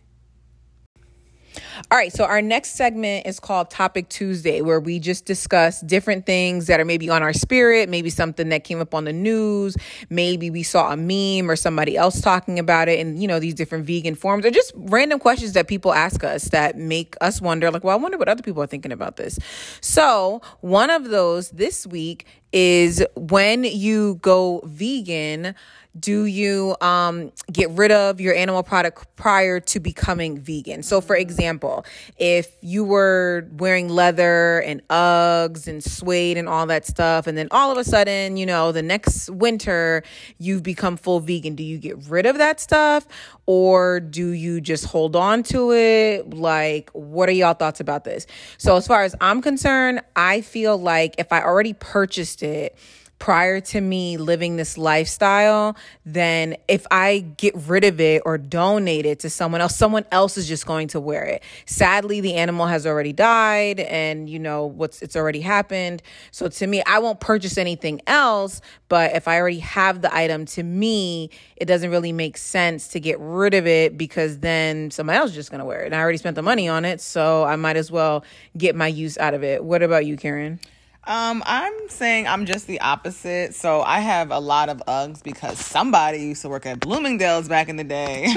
All 1.91 1.97
right, 1.97 2.11
so 2.11 2.25
our 2.25 2.41
next 2.41 2.75
segment 2.75 3.27
is 3.27 3.39
called 3.39 3.69
Topic 3.69 4.09
Tuesday, 4.09 4.61
where 4.61 4.79
we 4.79 4.99
just 4.99 5.25
discuss 5.25 5.81
different 5.81 6.25
things 6.25 6.67
that 6.67 6.79
are 6.79 6.85
maybe 6.85 7.09
on 7.09 7.23
our 7.23 7.33
spirit, 7.33 7.89
maybe 7.89 8.09
something 8.09 8.49
that 8.49 8.63
came 8.63 8.81
up 8.81 8.93
on 8.93 9.05
the 9.05 9.13
news, 9.13 9.77
maybe 10.09 10.49
we 10.49 10.63
saw 10.63 10.91
a 10.91 10.97
meme 10.97 11.49
or 11.49 11.55
somebody 11.55 11.95
else 11.95 12.21
talking 12.21 12.59
about 12.59 12.87
it, 12.87 12.99
and 12.99 13.21
you 13.21 13.27
know, 13.27 13.39
these 13.39 13.53
different 13.53 13.85
vegan 13.85 14.15
forms 14.15 14.45
or 14.45 14.51
just 14.51 14.71
random 14.75 15.19
questions 15.19 15.53
that 15.53 15.67
people 15.67 15.93
ask 15.93 16.23
us 16.23 16.45
that 16.45 16.77
make 16.77 17.15
us 17.21 17.41
wonder, 17.41 17.71
like, 17.71 17.83
well, 17.83 17.97
I 17.97 18.01
wonder 18.01 18.17
what 18.17 18.27
other 18.29 18.43
people 18.43 18.61
are 18.63 18.67
thinking 18.67 18.91
about 18.91 19.17
this. 19.17 19.39
So, 19.81 20.41
one 20.61 20.89
of 20.89 21.09
those 21.09 21.51
this 21.51 21.87
week 21.87 22.25
is 22.51 23.03
when 23.15 23.63
you 23.63 24.15
go 24.21 24.61
vegan 24.65 25.55
do 25.99 26.25
you 26.25 26.75
um, 26.81 27.31
get 27.51 27.69
rid 27.71 27.91
of 27.91 28.21
your 28.21 28.35
animal 28.35 28.63
product 28.63 29.15
prior 29.15 29.59
to 29.59 29.79
becoming 29.79 30.39
vegan? 30.39 30.83
So, 30.83 31.01
for 31.01 31.15
example, 31.15 31.85
if 32.17 32.55
you 32.61 32.83
were 32.83 33.47
wearing 33.53 33.89
leather 33.89 34.61
and 34.61 34.85
Uggs 34.89 35.67
and 35.67 35.83
suede 35.83 36.37
and 36.37 36.47
all 36.47 36.65
that 36.67 36.85
stuff, 36.85 37.27
and 37.27 37.37
then 37.37 37.47
all 37.51 37.71
of 37.71 37.77
a 37.77 37.83
sudden, 37.83 38.37
you 38.37 38.45
know, 38.45 38.71
the 38.71 38.81
next 38.81 39.29
winter 39.29 40.03
you've 40.37 40.63
become 40.63 40.97
full 40.97 41.19
vegan, 41.19 41.55
do 41.55 41.63
you 41.63 41.77
get 41.77 41.97
rid 42.07 42.25
of 42.25 42.37
that 42.37 42.59
stuff 42.59 43.07
or 43.45 43.99
do 43.99 44.29
you 44.29 44.59
just 44.61 44.85
hold 44.85 45.15
on 45.15 45.41
to 45.41 45.71
it? 45.71 46.33
Like, 46.33 46.89
what 46.91 47.29
are 47.29 47.33
y'all 47.33 47.53
thoughts 47.53 47.79
about 47.79 48.03
this? 48.03 48.27
So, 48.57 48.75
as 48.75 48.85
far 48.87 49.03
as 49.03 49.15
I'm 49.21 49.41
concerned, 49.41 50.01
I 50.15 50.41
feel 50.41 50.77
like 50.77 51.15
if 51.17 51.31
I 51.31 51.41
already 51.41 51.73
purchased 51.73 52.36
it, 52.43 52.77
prior 53.19 53.59
to 53.59 53.81
me 53.81 54.17
living 54.17 54.57
this 54.57 54.77
lifestyle, 54.77 55.75
then 56.05 56.55
if 56.67 56.85
I 56.91 57.19
get 57.37 57.55
rid 57.55 57.83
of 57.83 57.99
it 57.99 58.21
or 58.25 58.37
donate 58.37 59.05
it 59.05 59.19
to 59.19 59.29
someone 59.29 59.61
else, 59.61 59.75
someone 59.75 60.05
else 60.11 60.37
is 60.37 60.47
just 60.47 60.65
going 60.65 60.89
to 60.89 60.99
wear 60.99 61.23
it. 61.23 61.43
Sadly, 61.65 62.21
the 62.21 62.35
animal 62.35 62.67
has 62.67 62.85
already 62.85 63.13
died 63.13 63.79
and 63.79 64.29
you 64.29 64.39
know 64.39 64.65
what's 64.65 65.01
it's 65.01 65.15
already 65.15 65.41
happened. 65.41 66.01
So 66.31 66.47
to 66.47 66.67
me, 66.67 66.83
I 66.85 66.99
won't 66.99 67.19
purchase 67.19 67.57
anything 67.57 68.01
else, 68.05 68.61
but 68.87 69.15
if 69.15 69.27
I 69.27 69.39
already 69.39 69.59
have 69.59 70.01
the 70.01 70.15
item 70.15 70.45
to 70.47 70.63
me, 70.63 71.31
it 71.55 71.65
doesn't 71.65 71.89
really 71.89 72.11
make 72.11 72.37
sense 72.37 72.89
to 72.89 72.99
get 72.99 73.19
rid 73.19 73.53
of 73.53 73.65
it 73.65 73.97
because 73.97 74.39
then 74.39 74.91
somebody 74.91 75.17
else 75.17 75.31
is 75.31 75.35
just 75.35 75.49
going 75.49 75.59
to 75.59 75.65
wear 75.65 75.81
it. 75.81 75.87
And 75.87 75.95
I 75.95 75.99
already 75.99 76.17
spent 76.17 76.35
the 76.35 76.43
money 76.43 76.69
on 76.69 76.85
it, 76.85 77.01
so 77.01 77.43
I 77.43 77.55
might 77.55 77.77
as 77.77 77.91
well 77.91 78.23
get 78.55 78.75
my 78.75 78.87
use 78.87 79.17
out 79.17 79.33
of 79.33 79.43
it. 79.43 79.63
What 79.63 79.81
about 79.81 80.05
you, 80.05 80.17
Kierren? 80.17 80.59
Um, 81.07 81.41
I'm 81.45 81.73
saying 81.87 82.27
I'm 82.27 82.45
just 82.45 82.67
the 82.67 82.81
opposite. 82.81 83.55
So 83.55 83.81
I 83.81 84.01
have 84.01 84.29
a 84.29 84.39
lot 84.39 84.67
of 84.67 84.83
Uggs 84.87 85.23
because 85.23 85.57
somebody 85.57 86.19
used 86.19 86.41
to 86.41 86.49
work 86.49 86.65
at 86.65 86.81
Bloomingdale's 86.81 87.47
back 87.47 87.69
in 87.69 87.77
the 87.77 87.85
day, 87.85 88.27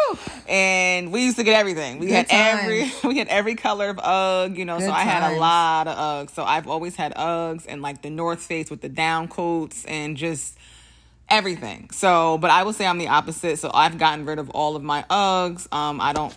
and 0.48 1.10
we 1.10 1.24
used 1.24 1.38
to 1.38 1.42
get 1.42 1.58
everything. 1.58 1.98
We 1.98 2.08
Good 2.08 2.30
had 2.30 2.60
every 2.62 2.92
we 3.08 3.16
had 3.16 3.28
every 3.28 3.54
color 3.54 3.88
of 3.88 3.98
Ugg, 3.98 4.58
you 4.58 4.66
know. 4.66 4.78
Good 4.78 4.86
so 4.86 4.92
I 4.92 5.00
had 5.00 5.32
a 5.32 5.40
lot 5.40 5.88
of 5.88 5.96
Uggs. 5.96 6.34
So 6.34 6.44
I've 6.44 6.68
always 6.68 6.96
had 6.96 7.14
Uggs 7.14 7.64
and 7.66 7.80
like 7.80 8.02
the 8.02 8.10
North 8.10 8.42
Face 8.42 8.70
with 8.70 8.82
the 8.82 8.90
down 8.90 9.28
coats 9.28 9.86
and 9.86 10.14
just 10.14 10.58
everything. 11.30 11.88
So, 11.92 12.36
but 12.36 12.50
I 12.50 12.62
will 12.62 12.74
say 12.74 12.86
I'm 12.86 12.98
the 12.98 13.08
opposite. 13.08 13.58
So 13.58 13.70
I've 13.72 13.96
gotten 13.96 14.26
rid 14.26 14.38
of 14.38 14.50
all 14.50 14.76
of 14.76 14.82
my 14.82 15.02
Uggs. 15.08 15.66
Um, 15.72 15.98
I 15.98 16.12
don't 16.12 16.36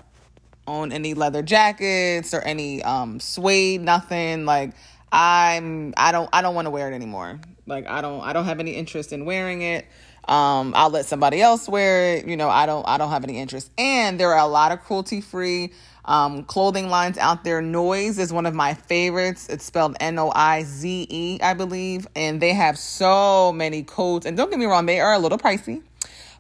own 0.68 0.94
any 0.94 1.16
leather 1.16 1.42
jackets 1.42 2.34
or 2.34 2.40
any 2.40 2.82
um 2.84 3.20
suede, 3.20 3.82
nothing 3.82 4.46
like 4.46 4.72
I'm 5.12 5.94
I 5.98 6.12
don't 6.12 6.30
I 6.32 6.42
don't 6.42 6.56
want 6.56 6.68
to 6.68 6.70
wear 6.70 6.92
it 6.92 6.96
anymore. 6.96 7.40
Like 7.66 7.88
I 7.88 8.02
don't 8.02 8.22
I 8.22 8.34
don't 8.34 8.46
have 8.46 8.60
any 8.60 8.72
interest 8.72 9.14
in 9.14 9.26
wearing 9.26 9.62
it. 9.62 9.86
Um, 10.28 10.74
I'll 10.76 10.92
let 10.92 11.06
somebody 11.06 11.42
else 11.42 11.68
wear 11.68 12.16
it. 12.16 12.28
You 12.28 12.38
know, 12.38 12.50
I 12.50 12.66
don't 12.66 12.88
I 12.88 12.98
don't 12.98 13.10
have 13.10 13.24
any 13.24 13.40
interest. 13.40 13.72
And 13.78 14.20
there 14.20 14.32
are 14.34 14.46
a 14.46 14.48
lot 14.48 14.72
of 14.72 14.82
cruelty 14.82 15.20
free 15.20 15.74
um, 16.06 16.44
clothing 16.44 16.90
lines 16.90 17.18
out 17.18 17.44
there. 17.44 17.62
Noize 17.62 18.20
is 18.20 18.32
one 18.32 18.46
of 18.46 18.56
my 18.56 18.74
favorites. 18.74 19.50
It's 19.50 19.66
spelled 19.66 19.98
N 20.00 20.18
O 20.20 20.32
I 20.34 20.64
Z 20.64 21.08
E, 21.10 21.40
I 21.42 21.54
believe, 21.54 22.08
and 22.16 22.42
they 22.42 22.54
have 22.54 22.78
so 22.78 23.52
many 23.52 23.84
coats. 23.84 24.26
And 24.26 24.38
don't 24.38 24.50
get 24.50 24.60
me 24.60 24.66
wrong, 24.66 24.86
they 24.86 25.00
are 25.00 25.14
a 25.14 25.20
little 25.20 25.38
pricey 25.38 25.82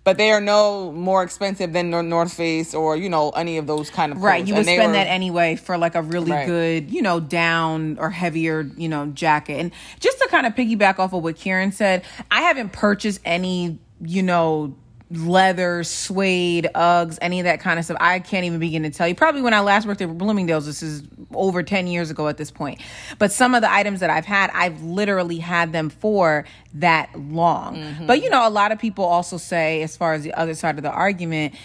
but 0.03 0.17
they 0.17 0.31
are 0.31 0.41
no 0.41 0.91
more 0.91 1.23
expensive 1.23 1.73
than 1.73 1.89
North 1.89 2.33
Face 2.33 2.73
or 2.73 2.95
you 2.95 3.09
know 3.09 3.29
any 3.31 3.57
of 3.57 3.67
those 3.67 3.89
kind 3.89 4.11
of 4.11 4.17
clothes. 4.17 4.25
right. 4.25 4.47
You 4.47 4.55
would 4.55 4.65
spend 4.65 4.87
were, 4.87 4.93
that 4.93 5.07
anyway 5.07 5.55
for 5.55 5.77
like 5.77 5.95
a 5.95 6.01
really 6.01 6.31
right. 6.31 6.47
good 6.47 6.91
you 6.91 7.01
know 7.01 7.19
down 7.19 7.97
or 7.99 8.09
heavier 8.09 8.61
you 8.77 8.89
know 8.89 9.07
jacket. 9.07 9.59
And 9.59 9.71
just 9.99 10.19
to 10.19 10.27
kind 10.29 10.45
of 10.45 10.55
piggyback 10.55 10.99
off 10.99 11.13
of 11.13 11.23
what 11.23 11.35
Kierren 11.35 11.73
said, 11.73 12.03
I 12.29 12.41
haven't 12.41 12.71
purchased 12.73 13.21
any 13.25 13.79
you 14.03 14.23
know 14.23 14.75
leather, 15.11 15.83
suede, 15.83 16.69
Uggs, 16.73 17.17
any 17.21 17.39
of 17.39 17.43
that 17.45 17.59
kind 17.59 17.77
of 17.77 17.85
stuff. 17.85 17.97
I 17.99 18.19
can't 18.19 18.45
even 18.45 18.59
begin 18.59 18.83
to 18.83 18.89
tell 18.89 19.07
you. 19.07 19.15
Probably 19.15 19.41
when 19.41 19.53
I 19.53 19.59
last 19.59 19.85
worked 19.85 20.01
at 20.01 20.17
Bloomingdale's, 20.17 20.65
this 20.65 20.81
is 20.81 21.03
over 21.33 21.63
10 21.63 21.87
years 21.87 22.09
ago 22.09 22.27
at 22.27 22.37
this 22.37 22.51
point. 22.51 22.81
But 23.19 23.31
some 23.31 23.53
of 23.53 23.61
the 23.61 23.71
items 23.71 23.99
that 23.99 24.09
I've 24.09 24.25
had, 24.25 24.51
I've 24.53 24.81
literally 24.81 25.37
had 25.37 25.71
them 25.73 25.89
for 25.89 26.45
that 26.75 27.09
long. 27.19 27.77
Mm-hmm. 27.77 28.05
But 28.07 28.21
you 28.23 28.29
know, 28.29 28.47
a 28.47 28.49
lot 28.49 28.71
of 28.71 28.79
people 28.79 29.05
also 29.05 29.37
say, 29.37 29.81
as 29.81 29.97
far 29.97 30.13
as 30.13 30.23
the 30.23 30.33
other 30.33 30.53
side 30.53 30.77
of 30.77 30.83
the 30.83 30.91
argument, 30.91 31.55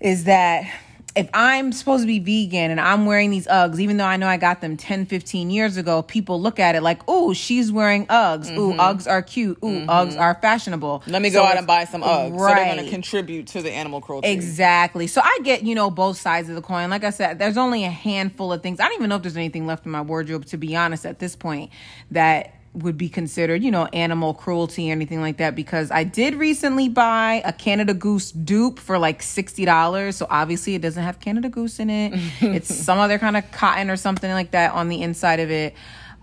is 0.00 0.24
that 0.24 0.64
if 1.14 1.28
I'm 1.34 1.72
supposed 1.72 2.02
to 2.02 2.06
be 2.06 2.18
vegan 2.18 2.70
and 2.70 2.80
I'm 2.80 3.04
wearing 3.06 3.30
these 3.30 3.46
Uggs, 3.46 3.78
even 3.78 3.98
though 3.98 4.06
I 4.06 4.16
know 4.16 4.26
I 4.26 4.36
got 4.38 4.60
them 4.60 4.76
10, 4.76 5.06
15 5.06 5.50
years 5.50 5.76
ago, 5.76 6.02
people 6.02 6.40
look 6.40 6.58
at 6.58 6.74
it 6.74 6.82
like, 6.82 7.02
oh, 7.06 7.34
she's 7.34 7.70
wearing 7.70 8.06
Uggs. 8.06 8.46
Mm-hmm. 8.46 8.58
Ooh, 8.58 8.74
Uggs 8.74 9.08
are 9.08 9.20
cute. 9.22 9.58
Ooh, 9.62 9.66
mm-hmm. 9.66 9.90
Uggs 9.90 10.18
are 10.18 10.34
fashionable. 10.40 11.02
Let 11.06 11.20
me 11.20 11.30
so 11.30 11.40
go 11.40 11.46
out 11.46 11.56
and 11.58 11.66
buy 11.66 11.84
some 11.84 12.02
Uggs. 12.02 12.38
Right. 12.38 12.50
So 12.50 12.54
they're 12.54 12.74
going 12.74 12.84
to 12.84 12.90
contribute 12.90 13.46
to 13.48 13.62
the 13.62 13.70
animal 13.70 14.00
cruelty. 14.00 14.28
Exactly. 14.28 15.06
So 15.06 15.20
I 15.22 15.38
get, 15.42 15.64
you 15.64 15.74
know, 15.74 15.90
both 15.90 16.16
sides 16.16 16.48
of 16.48 16.54
the 16.54 16.62
coin. 16.62 16.88
Like 16.88 17.04
I 17.04 17.10
said, 17.10 17.38
there's 17.38 17.58
only 17.58 17.84
a 17.84 17.90
handful 17.90 18.52
of 18.52 18.62
things. 18.62 18.80
I 18.80 18.84
don't 18.84 18.94
even 18.94 19.10
know 19.10 19.16
if 19.16 19.22
there's 19.22 19.36
anything 19.36 19.66
left 19.66 19.84
in 19.84 19.92
my 19.92 20.02
wardrobe, 20.02 20.46
to 20.46 20.56
be 20.56 20.74
honest, 20.76 21.04
at 21.04 21.18
this 21.18 21.36
point, 21.36 21.70
that 22.10 22.54
would 22.74 22.96
be 22.96 23.08
considered, 23.08 23.62
you 23.62 23.70
know, 23.70 23.86
animal 23.86 24.32
cruelty 24.32 24.88
or 24.88 24.92
anything 24.92 25.20
like 25.20 25.36
that 25.36 25.54
because 25.54 25.90
I 25.90 26.04
did 26.04 26.34
recently 26.36 26.88
buy 26.88 27.42
a 27.44 27.52
Canada 27.52 27.92
Goose 27.92 28.32
dupe 28.32 28.78
for 28.78 28.98
like 28.98 29.20
$60. 29.20 30.14
So 30.14 30.26
obviously 30.30 30.74
it 30.74 30.82
doesn't 30.82 31.02
have 31.02 31.20
Canada 31.20 31.50
Goose 31.50 31.78
in 31.78 31.90
it. 31.90 32.12
it's 32.40 32.74
some 32.74 32.98
other 32.98 33.18
kind 33.18 33.36
of 33.36 33.50
cotton 33.52 33.90
or 33.90 33.96
something 33.96 34.30
like 34.30 34.52
that 34.52 34.72
on 34.72 34.88
the 34.88 35.02
inside 35.02 35.40
of 35.40 35.50
it. 35.50 35.74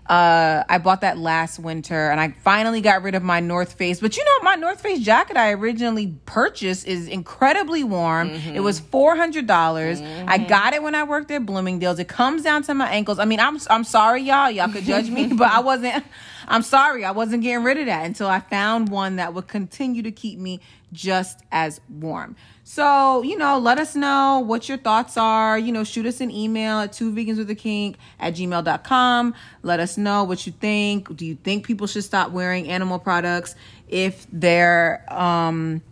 Uh, 0.06 0.64
I 0.68 0.78
bought 0.78 1.02
that 1.02 1.18
last 1.18 1.58
winter 1.58 2.10
and 2.10 2.20
I 2.20 2.30
finally 2.42 2.80
got 2.80 3.02
rid 3.02 3.14
of 3.14 3.22
my 3.22 3.38
North 3.38 3.74
Face. 3.74 4.00
But 4.00 4.16
you 4.16 4.24
know, 4.24 4.42
my 4.42 4.56
North 4.56 4.80
Face 4.80 5.00
jacket 5.00 5.36
I 5.36 5.52
originally 5.52 6.14
purchased 6.26 6.86
is 6.86 7.06
incredibly 7.06 7.84
warm. 7.84 8.30
Mm-hmm. 8.30 8.56
It 8.56 8.60
was 8.60 8.80
$400. 8.80 9.46
dollars 9.46 10.00
mm-hmm. 10.00 10.28
I 10.28 10.38
got 10.38 10.74
it 10.74 10.82
when 10.82 10.94
I 10.94 11.04
worked 11.04 11.30
at 11.30 11.46
Bloomingdale's. 11.46 11.98
It 11.98 12.08
comes 12.08 12.42
down 12.42 12.62
to 12.64 12.74
my 12.74 12.90
ankles. 12.90 13.18
I 13.18 13.24
mean, 13.24 13.40
I'm 13.40 13.58
I'm 13.68 13.84
sorry 13.84 14.22
y'all. 14.22 14.50
Y'all 14.50 14.68
could 14.68 14.84
judge 14.84 15.08
me, 15.10 15.26
but 15.34 15.50
I 15.50 15.60
wasn't 15.60 16.04
I'm 16.48 16.62
sorry. 16.62 17.04
I 17.04 17.12
wasn't 17.12 17.42
getting 17.42 17.64
rid 17.64 17.78
of 17.78 17.86
that 17.86 18.04
until 18.04 18.26
I 18.26 18.40
found 18.40 18.88
one 18.88 19.16
that 19.16 19.34
would 19.34 19.46
continue 19.46 20.02
to 20.02 20.10
keep 20.10 20.38
me 20.38 20.60
just 20.92 21.40
as 21.52 21.80
warm. 21.88 22.34
So, 22.72 23.22
you 23.22 23.36
know, 23.36 23.58
let 23.58 23.78
us 23.78 23.96
know 23.96 24.44
what 24.46 24.68
your 24.68 24.78
thoughts 24.78 25.16
are. 25.16 25.58
You 25.58 25.72
know, 25.72 25.82
shoot 25.82 26.06
us 26.06 26.20
an 26.20 26.30
email 26.30 26.78
at 26.78 26.92
two 26.92 27.12
vegans 27.12 27.38
with 27.38 27.50
a 27.50 27.54
kink 27.56 27.96
at 28.20 28.36
gmail.com. 28.36 29.34
Let 29.64 29.80
us 29.80 29.98
know 29.98 30.22
what 30.22 30.46
you 30.46 30.52
think. 30.52 31.16
Do 31.16 31.26
you 31.26 31.34
think 31.34 31.66
people 31.66 31.88
should 31.88 32.04
stop 32.04 32.30
wearing 32.30 32.68
animal 32.68 33.00
products 33.00 33.56
if 33.88 34.24
they're, 34.30 35.04
um, 35.12 35.82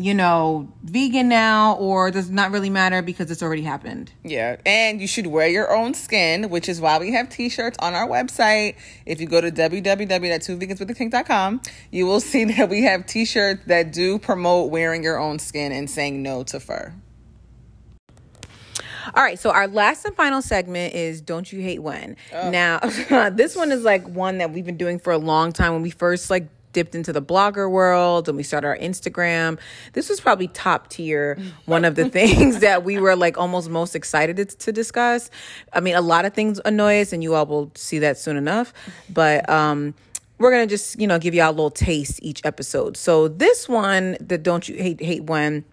you 0.00 0.14
know, 0.14 0.72
vegan 0.82 1.28
now, 1.28 1.74
or 1.74 2.10
does 2.10 2.30
not 2.30 2.50
really 2.50 2.70
matter 2.70 3.02
because 3.02 3.30
it's 3.30 3.42
already 3.42 3.60
happened. 3.62 4.10
Yeah, 4.24 4.56
and 4.64 5.00
you 5.00 5.06
should 5.06 5.26
wear 5.26 5.48
your 5.48 5.74
own 5.74 5.94
skin, 5.94 6.48
which 6.50 6.68
is 6.68 6.80
why 6.80 6.98
we 6.98 7.12
have 7.12 7.28
T-shirts 7.28 7.76
on 7.80 7.94
our 7.94 8.08
website. 8.08 8.76
If 9.06 9.20
you 9.20 9.26
go 9.26 9.40
to 9.40 9.50
www.twoveganswithakink.com, 9.50 11.62
you 11.90 12.06
will 12.06 12.20
see 12.20 12.44
that 12.46 12.68
we 12.68 12.82
have 12.82 13.06
T-shirts 13.06 13.62
that 13.66 13.92
do 13.92 14.18
promote 14.18 14.70
wearing 14.70 15.02
your 15.02 15.18
own 15.18 15.38
skin 15.38 15.72
and 15.72 15.90
saying 15.90 16.22
no 16.22 16.42
to 16.44 16.60
fur. 16.60 16.94
All 19.14 19.22
right, 19.22 19.38
so 19.38 19.50
our 19.50 19.66
last 19.66 20.04
and 20.04 20.14
final 20.14 20.42
segment 20.42 20.94
is 20.94 21.20
Don't 21.20 21.50
You 21.52 21.60
Hate 21.60 21.82
When? 21.82 22.16
Oh. 22.32 22.50
Now, 22.50 22.78
this 23.30 23.56
one 23.56 23.72
is 23.72 23.82
like 23.82 24.06
one 24.06 24.38
that 24.38 24.52
we've 24.52 24.64
been 24.64 24.76
doing 24.76 24.98
for 24.98 25.12
a 25.12 25.18
long 25.18 25.52
time. 25.52 25.72
When 25.72 25.82
we 25.82 25.90
first 25.90 26.30
like 26.30 26.48
dipped 26.72 26.94
into 26.94 27.12
the 27.12 27.22
blogger 27.22 27.70
world 27.70 28.28
and 28.28 28.36
we 28.36 28.42
started 28.42 28.66
our 28.68 28.78
Instagram. 28.78 29.58
This 29.92 30.08
was 30.08 30.20
probably 30.20 30.48
top 30.48 30.88
tier, 30.88 31.38
one 31.66 31.84
of 31.84 31.94
the 31.94 32.08
things 32.10 32.60
that 32.60 32.84
we 32.84 32.98
were 32.98 33.16
like 33.16 33.38
almost 33.38 33.68
most 33.68 33.94
excited 33.94 34.36
to, 34.36 34.44
to, 34.44 34.72
discuss. 34.72 35.30
I 35.72 35.80
mean, 35.80 35.96
a 35.96 36.00
lot 36.00 36.24
of 36.24 36.32
things 36.32 36.60
annoy 36.64 37.00
us, 37.00 37.12
and 37.12 37.22
you 37.22 37.34
all 37.34 37.46
will 37.46 37.72
see 37.74 37.98
that 37.98 38.18
soon 38.18 38.36
enough. 38.36 38.72
But 39.08 39.48
um, 39.48 39.94
we're 40.38 40.50
gonna 40.50 40.66
just 40.66 40.98
you 40.98 41.06
know 41.06 41.18
give 41.18 41.34
y'all 41.34 41.50
a 41.50 41.52
little 41.52 41.70
taste 41.70 42.20
each 42.22 42.40
episode. 42.44 42.96
So 42.96 43.28
this 43.28 43.68
one, 43.68 44.16
the 44.20 44.38
don't 44.38 44.68
you 44.68 44.76
hate 44.76 45.00
hate 45.00 45.24
when 45.24 45.64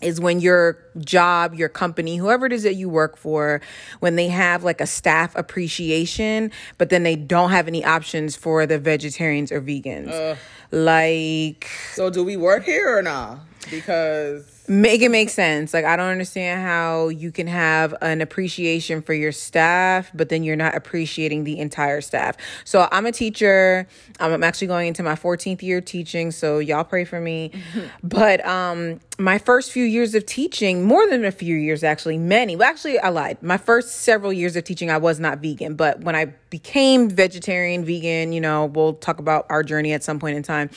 is 0.00 0.20
when 0.20 0.40
your 0.40 0.78
job, 0.98 1.54
your 1.54 1.68
company, 1.68 2.16
whoever 2.16 2.46
it 2.46 2.52
is 2.52 2.62
that 2.62 2.74
you 2.74 2.88
work 2.88 3.16
for, 3.16 3.60
when 4.00 4.16
they 4.16 4.28
have 4.28 4.64
like 4.64 4.80
a 4.80 4.86
staff 4.86 5.34
appreciation, 5.36 6.50
but 6.76 6.90
then 6.90 7.02
they 7.02 7.16
don't 7.16 7.50
have 7.50 7.68
any 7.68 7.84
options 7.84 8.36
for 8.36 8.66
the 8.66 8.78
vegetarians 8.78 9.50
or 9.50 9.60
vegans. 9.60 10.10
Uh, 10.10 10.36
like, 10.70 11.68
so 11.94 12.10
do 12.10 12.22
we 12.22 12.36
work 12.36 12.64
here 12.64 12.96
or 12.96 13.02
not? 13.02 13.40
Because 13.70 14.57
make 14.68 15.00
it 15.00 15.10
make 15.10 15.30
sense. 15.30 15.72
Like 15.72 15.84
I 15.84 15.96
don't 15.96 16.10
understand 16.10 16.62
how 16.62 17.08
you 17.08 17.32
can 17.32 17.46
have 17.46 17.94
an 18.02 18.20
appreciation 18.20 19.00
for 19.00 19.14
your 19.14 19.32
staff, 19.32 20.10
but 20.14 20.28
then 20.28 20.44
you're 20.44 20.56
not 20.56 20.74
appreciating 20.74 21.44
the 21.44 21.58
entire 21.58 22.00
staff. 22.00 22.36
So 22.64 22.86
I'm 22.92 23.06
a 23.06 23.12
teacher. 23.12 23.88
I'm 24.20 24.42
actually 24.44 24.68
going 24.68 24.88
into 24.88 25.02
my 25.02 25.14
14th 25.14 25.62
year 25.62 25.80
teaching, 25.80 26.30
so 26.30 26.58
y'all 26.58 26.84
pray 26.84 27.04
for 27.04 27.20
me. 27.20 27.52
but 28.02 28.44
um 28.46 29.00
my 29.18 29.38
first 29.38 29.72
few 29.72 29.84
years 29.84 30.14
of 30.14 30.26
teaching, 30.26 30.84
more 30.84 31.08
than 31.08 31.24
a 31.24 31.32
few 31.32 31.56
years 31.56 31.82
actually, 31.82 32.18
many. 32.18 32.54
Well, 32.54 32.68
actually 32.68 32.98
I 32.98 33.08
lied. 33.08 33.42
My 33.42 33.56
first 33.56 34.02
several 34.02 34.32
years 34.32 34.54
of 34.54 34.64
teaching 34.64 34.90
I 34.90 34.98
was 34.98 35.18
not 35.18 35.38
vegan, 35.38 35.74
but 35.74 36.00
when 36.00 36.14
I 36.14 36.34
became 36.50 37.08
vegetarian, 37.10 37.84
vegan, 37.84 38.32
you 38.32 38.40
know, 38.40 38.66
we'll 38.66 38.94
talk 38.94 39.18
about 39.18 39.46
our 39.50 39.62
journey 39.62 39.92
at 39.92 40.02
some 40.02 40.18
point 40.18 40.36
in 40.36 40.42
time. 40.42 40.70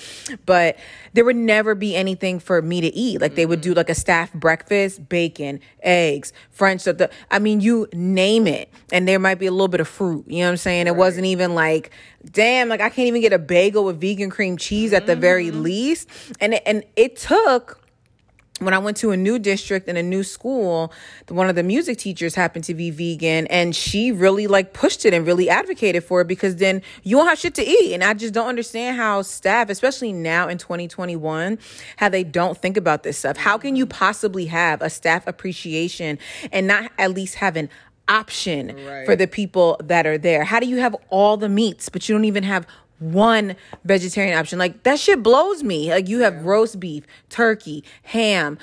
But 0.46 0.78
there 1.14 1.26
would 1.26 1.36
never 1.36 1.76
be 1.76 1.96
anything 1.96 2.40
for 2.40 2.62
me 2.62 2.82
to 2.82 2.94
eat. 2.94 3.22
Like 3.22 3.36
they 3.36 3.46
would 3.46 3.62
do 3.62 3.74
like 3.74 3.90
a 3.90 3.96
staff 3.96 4.34
breakfast, 4.34 5.08
bacon, 5.10 5.60
eggs, 5.82 6.34
French 6.50 6.82
stuff. 6.82 7.12
I 7.30 7.40
mean, 7.40 7.62
you 7.62 7.88
name 7.94 8.48
it. 8.48 8.70
And 8.92 9.08
there 9.08 9.20
might 9.20 9.40
be 9.40 9.46
a 9.46 9.52
little 9.52 9.68
bit 9.68 9.80
of 9.80 9.88
fruit. 9.88 10.26
You 10.28 10.40
know 10.40 10.46
what 10.46 10.52
I'm 10.52 10.58
saying? 10.58 10.88
It 10.88 10.96
wasn't 10.96 11.26
even 11.26 11.56
like, 11.56 11.92
damn, 12.32 12.70
like 12.70 12.82
I 12.82 12.90
can't 12.90 13.08
even 13.08 13.22
get 13.22 13.34
a 13.34 13.40
bagel 13.40 13.86
with 13.86 14.00
vegan 14.00 14.30
cream 14.30 14.58
cheese 14.58 14.94
at 14.94 15.08
the 15.08 15.16
very 15.16 15.48
mm-hmm. 15.48 15.64
least. 15.64 16.10
And 16.40 16.54
it, 16.56 16.64
and 16.66 16.84
it 16.96 17.16
took 17.18 17.81
when 18.62 18.76
I 18.76 18.78
went 18.78 18.98
to 18.98 19.12
a 19.12 19.18
new 19.18 19.40
district 19.40 19.88
and 19.88 19.98
a 19.98 20.04
new 20.04 20.24
school, 20.24 20.94
one 21.30 21.50
of 21.50 21.56
the 21.56 21.64
music 21.64 21.98
teachers 21.98 22.36
happened 22.36 22.64
to 22.66 22.76
be 22.76 22.92
vegan 22.92 23.48
and 23.48 23.76
she 23.76 24.12
really 24.12 24.46
like 24.46 24.74
pushed 24.74 25.04
it 25.04 25.14
and 25.14 25.26
really 25.26 25.50
advocated 25.50 26.04
for 26.04 26.22
it 26.22 26.28
because 26.28 26.58
then 26.58 26.84
you 27.04 27.18
won't 27.18 27.30
have 27.30 27.40
shit 27.40 27.56
to 27.56 27.68
eat. 27.68 27.94
And 27.94 28.04
I 28.04 28.14
just 28.14 28.34
don't 28.34 28.48
understand 28.48 28.98
how 28.98 29.24
staff, 29.24 29.70
especially 29.70 30.14
now 30.14 30.48
in 30.48 30.60
2021, 30.60 31.58
how 31.98 32.10
they 32.10 32.24
don't 32.24 32.58
think 32.58 32.78
about 32.78 33.02
this 33.02 33.18
stuff. 33.18 33.36
How 33.36 33.58
can 33.58 33.76
you 33.76 33.88
possibly 33.88 34.46
have 34.46 34.82
a 34.82 34.90
staff 34.90 35.26
appreciation 35.26 36.20
and 36.52 36.68
not 36.68 36.92
at 37.00 37.12
least 37.12 37.36
have 37.36 37.56
an 37.56 37.70
option 38.08 38.76
right. 38.86 39.06
for 39.06 39.16
the 39.16 39.28
people 39.28 39.80
that 39.84 40.06
are 40.06 40.20
there? 40.20 40.44
How 40.44 40.60
do 40.60 40.68
you 40.68 40.78
have 40.78 40.96
all 41.10 41.36
the 41.36 41.50
meats, 41.50 41.90
but 41.90 42.08
you 42.08 42.14
don't 42.14 42.26
even 42.26 42.44
have 42.44 42.68
one 43.02 43.56
vegetarian 43.84 44.38
option. 44.38 44.60
Like 44.60 44.84
that 44.84 45.00
shit 45.00 45.22
blows 45.24 45.64
me. 45.64 45.90
Like 45.90 46.08
you 46.08 46.20
have 46.20 46.46
roast 46.46 46.80
beef, 46.80 47.06
turkey, 47.30 47.84
ham, 48.04 48.58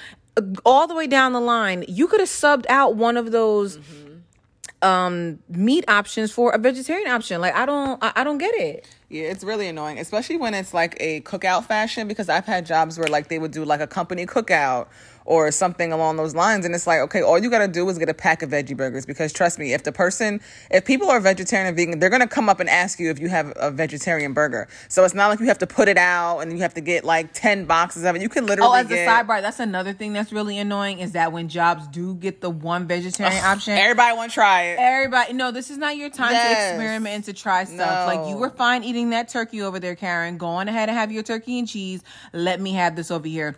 all 0.64 0.86
the 0.86 0.94
way 0.94 1.06
down 1.06 1.32
the 1.32 1.40
line. 1.40 1.84
You 1.88 2.06
could 2.06 2.20
have 2.20 2.28
subbed 2.28 2.66
out 2.68 2.94
one 2.96 3.16
of 3.16 3.32
those 3.32 3.78
mm-hmm. 3.78 4.86
um 4.86 5.40
meat 5.48 5.84
options 5.88 6.30
for 6.32 6.52
a 6.52 6.58
vegetarian 6.58 7.10
option. 7.10 7.40
Like 7.40 7.54
I 7.54 7.66
don't 7.66 8.02
I, 8.02 8.12
I 8.16 8.24
don't 8.24 8.38
get 8.38 8.54
it. 8.54 8.88
Yeah, 9.10 9.24
it's 9.24 9.42
really 9.42 9.66
annoying, 9.66 9.98
especially 9.98 10.36
when 10.36 10.54
it's 10.54 10.74
like 10.74 10.96
a 11.00 11.22
cookout 11.22 11.64
fashion 11.64 12.08
because 12.08 12.28
I've 12.28 12.44
had 12.44 12.66
jobs 12.66 12.98
where 12.98 13.08
like 13.08 13.28
they 13.28 13.38
would 13.38 13.52
do 13.52 13.64
like 13.64 13.80
a 13.80 13.86
company 13.86 14.26
cookout 14.26 14.88
or 15.28 15.50
something 15.50 15.92
along 15.92 16.16
those 16.16 16.34
lines. 16.34 16.64
And 16.64 16.74
it's 16.74 16.86
like, 16.86 17.00
okay, 17.00 17.20
all 17.20 17.38
you 17.38 17.50
got 17.50 17.58
to 17.58 17.68
do 17.68 17.86
is 17.90 17.98
get 17.98 18.08
a 18.08 18.14
pack 18.14 18.40
of 18.40 18.48
veggie 18.48 18.74
burgers 18.74 19.04
because 19.04 19.30
trust 19.30 19.58
me, 19.58 19.74
if 19.74 19.82
the 19.82 19.92
person, 19.92 20.40
if 20.70 20.86
people 20.86 21.10
are 21.10 21.20
vegetarian 21.20 21.68
and 21.68 21.76
vegan, 21.76 21.98
they're 21.98 22.08
going 22.08 22.22
to 22.22 22.26
come 22.26 22.48
up 22.48 22.60
and 22.60 22.68
ask 22.70 22.98
you 22.98 23.10
if 23.10 23.18
you 23.18 23.28
have 23.28 23.52
a 23.56 23.70
vegetarian 23.70 24.32
burger. 24.32 24.68
So 24.88 25.04
it's 25.04 25.12
not 25.12 25.28
like 25.28 25.38
you 25.38 25.44
have 25.44 25.58
to 25.58 25.66
put 25.66 25.86
it 25.86 25.98
out 25.98 26.38
and 26.38 26.50
you 26.52 26.60
have 26.60 26.72
to 26.74 26.80
get 26.80 27.04
like 27.04 27.34
10 27.34 27.66
boxes 27.66 28.04
of 28.04 28.16
it. 28.16 28.22
You 28.22 28.30
can 28.30 28.46
literally. 28.46 28.70
Oh, 28.70 28.74
as 28.74 28.86
get, 28.86 29.06
a 29.06 29.10
sidebar, 29.10 29.42
that's 29.42 29.60
another 29.60 29.92
thing 29.92 30.14
that's 30.14 30.32
really 30.32 30.56
annoying 30.56 30.98
is 31.00 31.12
that 31.12 31.30
when 31.30 31.50
jobs 31.50 31.86
do 31.88 32.14
get 32.14 32.40
the 32.40 32.48
one 32.48 32.86
vegetarian 32.86 33.44
option, 33.44 33.74
everybody 33.74 34.16
want 34.16 34.30
to 34.30 34.34
try 34.34 34.62
it. 34.62 34.78
Everybody, 34.78 35.34
no, 35.34 35.50
this 35.50 35.70
is 35.70 35.76
not 35.76 35.98
your 35.98 36.08
time 36.08 36.32
yes. 36.32 36.70
to 36.70 36.74
experiment 36.74 37.14
and 37.14 37.24
to 37.24 37.34
try 37.34 37.64
stuff. 37.64 38.08
No. 38.08 38.14
Like 38.14 38.30
you 38.30 38.38
were 38.38 38.48
fine 38.48 38.82
eating 38.82 39.10
that 39.10 39.28
turkey 39.28 39.60
over 39.60 39.78
there, 39.78 39.94
Karen. 39.94 40.38
Go 40.38 40.46
on 40.46 40.68
ahead 40.68 40.88
and 40.88 40.96
have 40.96 41.12
your 41.12 41.22
turkey 41.22 41.58
and 41.58 41.68
cheese. 41.68 42.02
Let 42.32 42.62
me 42.62 42.72
have 42.72 42.96
this 42.96 43.10
over 43.10 43.28
here 43.28 43.56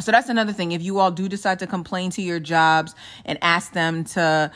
so 0.00 0.10
that's 0.12 0.28
another 0.28 0.52
thing. 0.52 0.72
If 0.72 0.82
you 0.82 0.98
all 0.98 1.10
do 1.10 1.28
decide 1.28 1.58
to 1.60 1.66
complain 1.66 2.10
to 2.12 2.22
your 2.22 2.40
jobs 2.40 2.94
and 3.24 3.38
ask 3.42 3.72
them 3.72 4.04
to, 4.04 4.50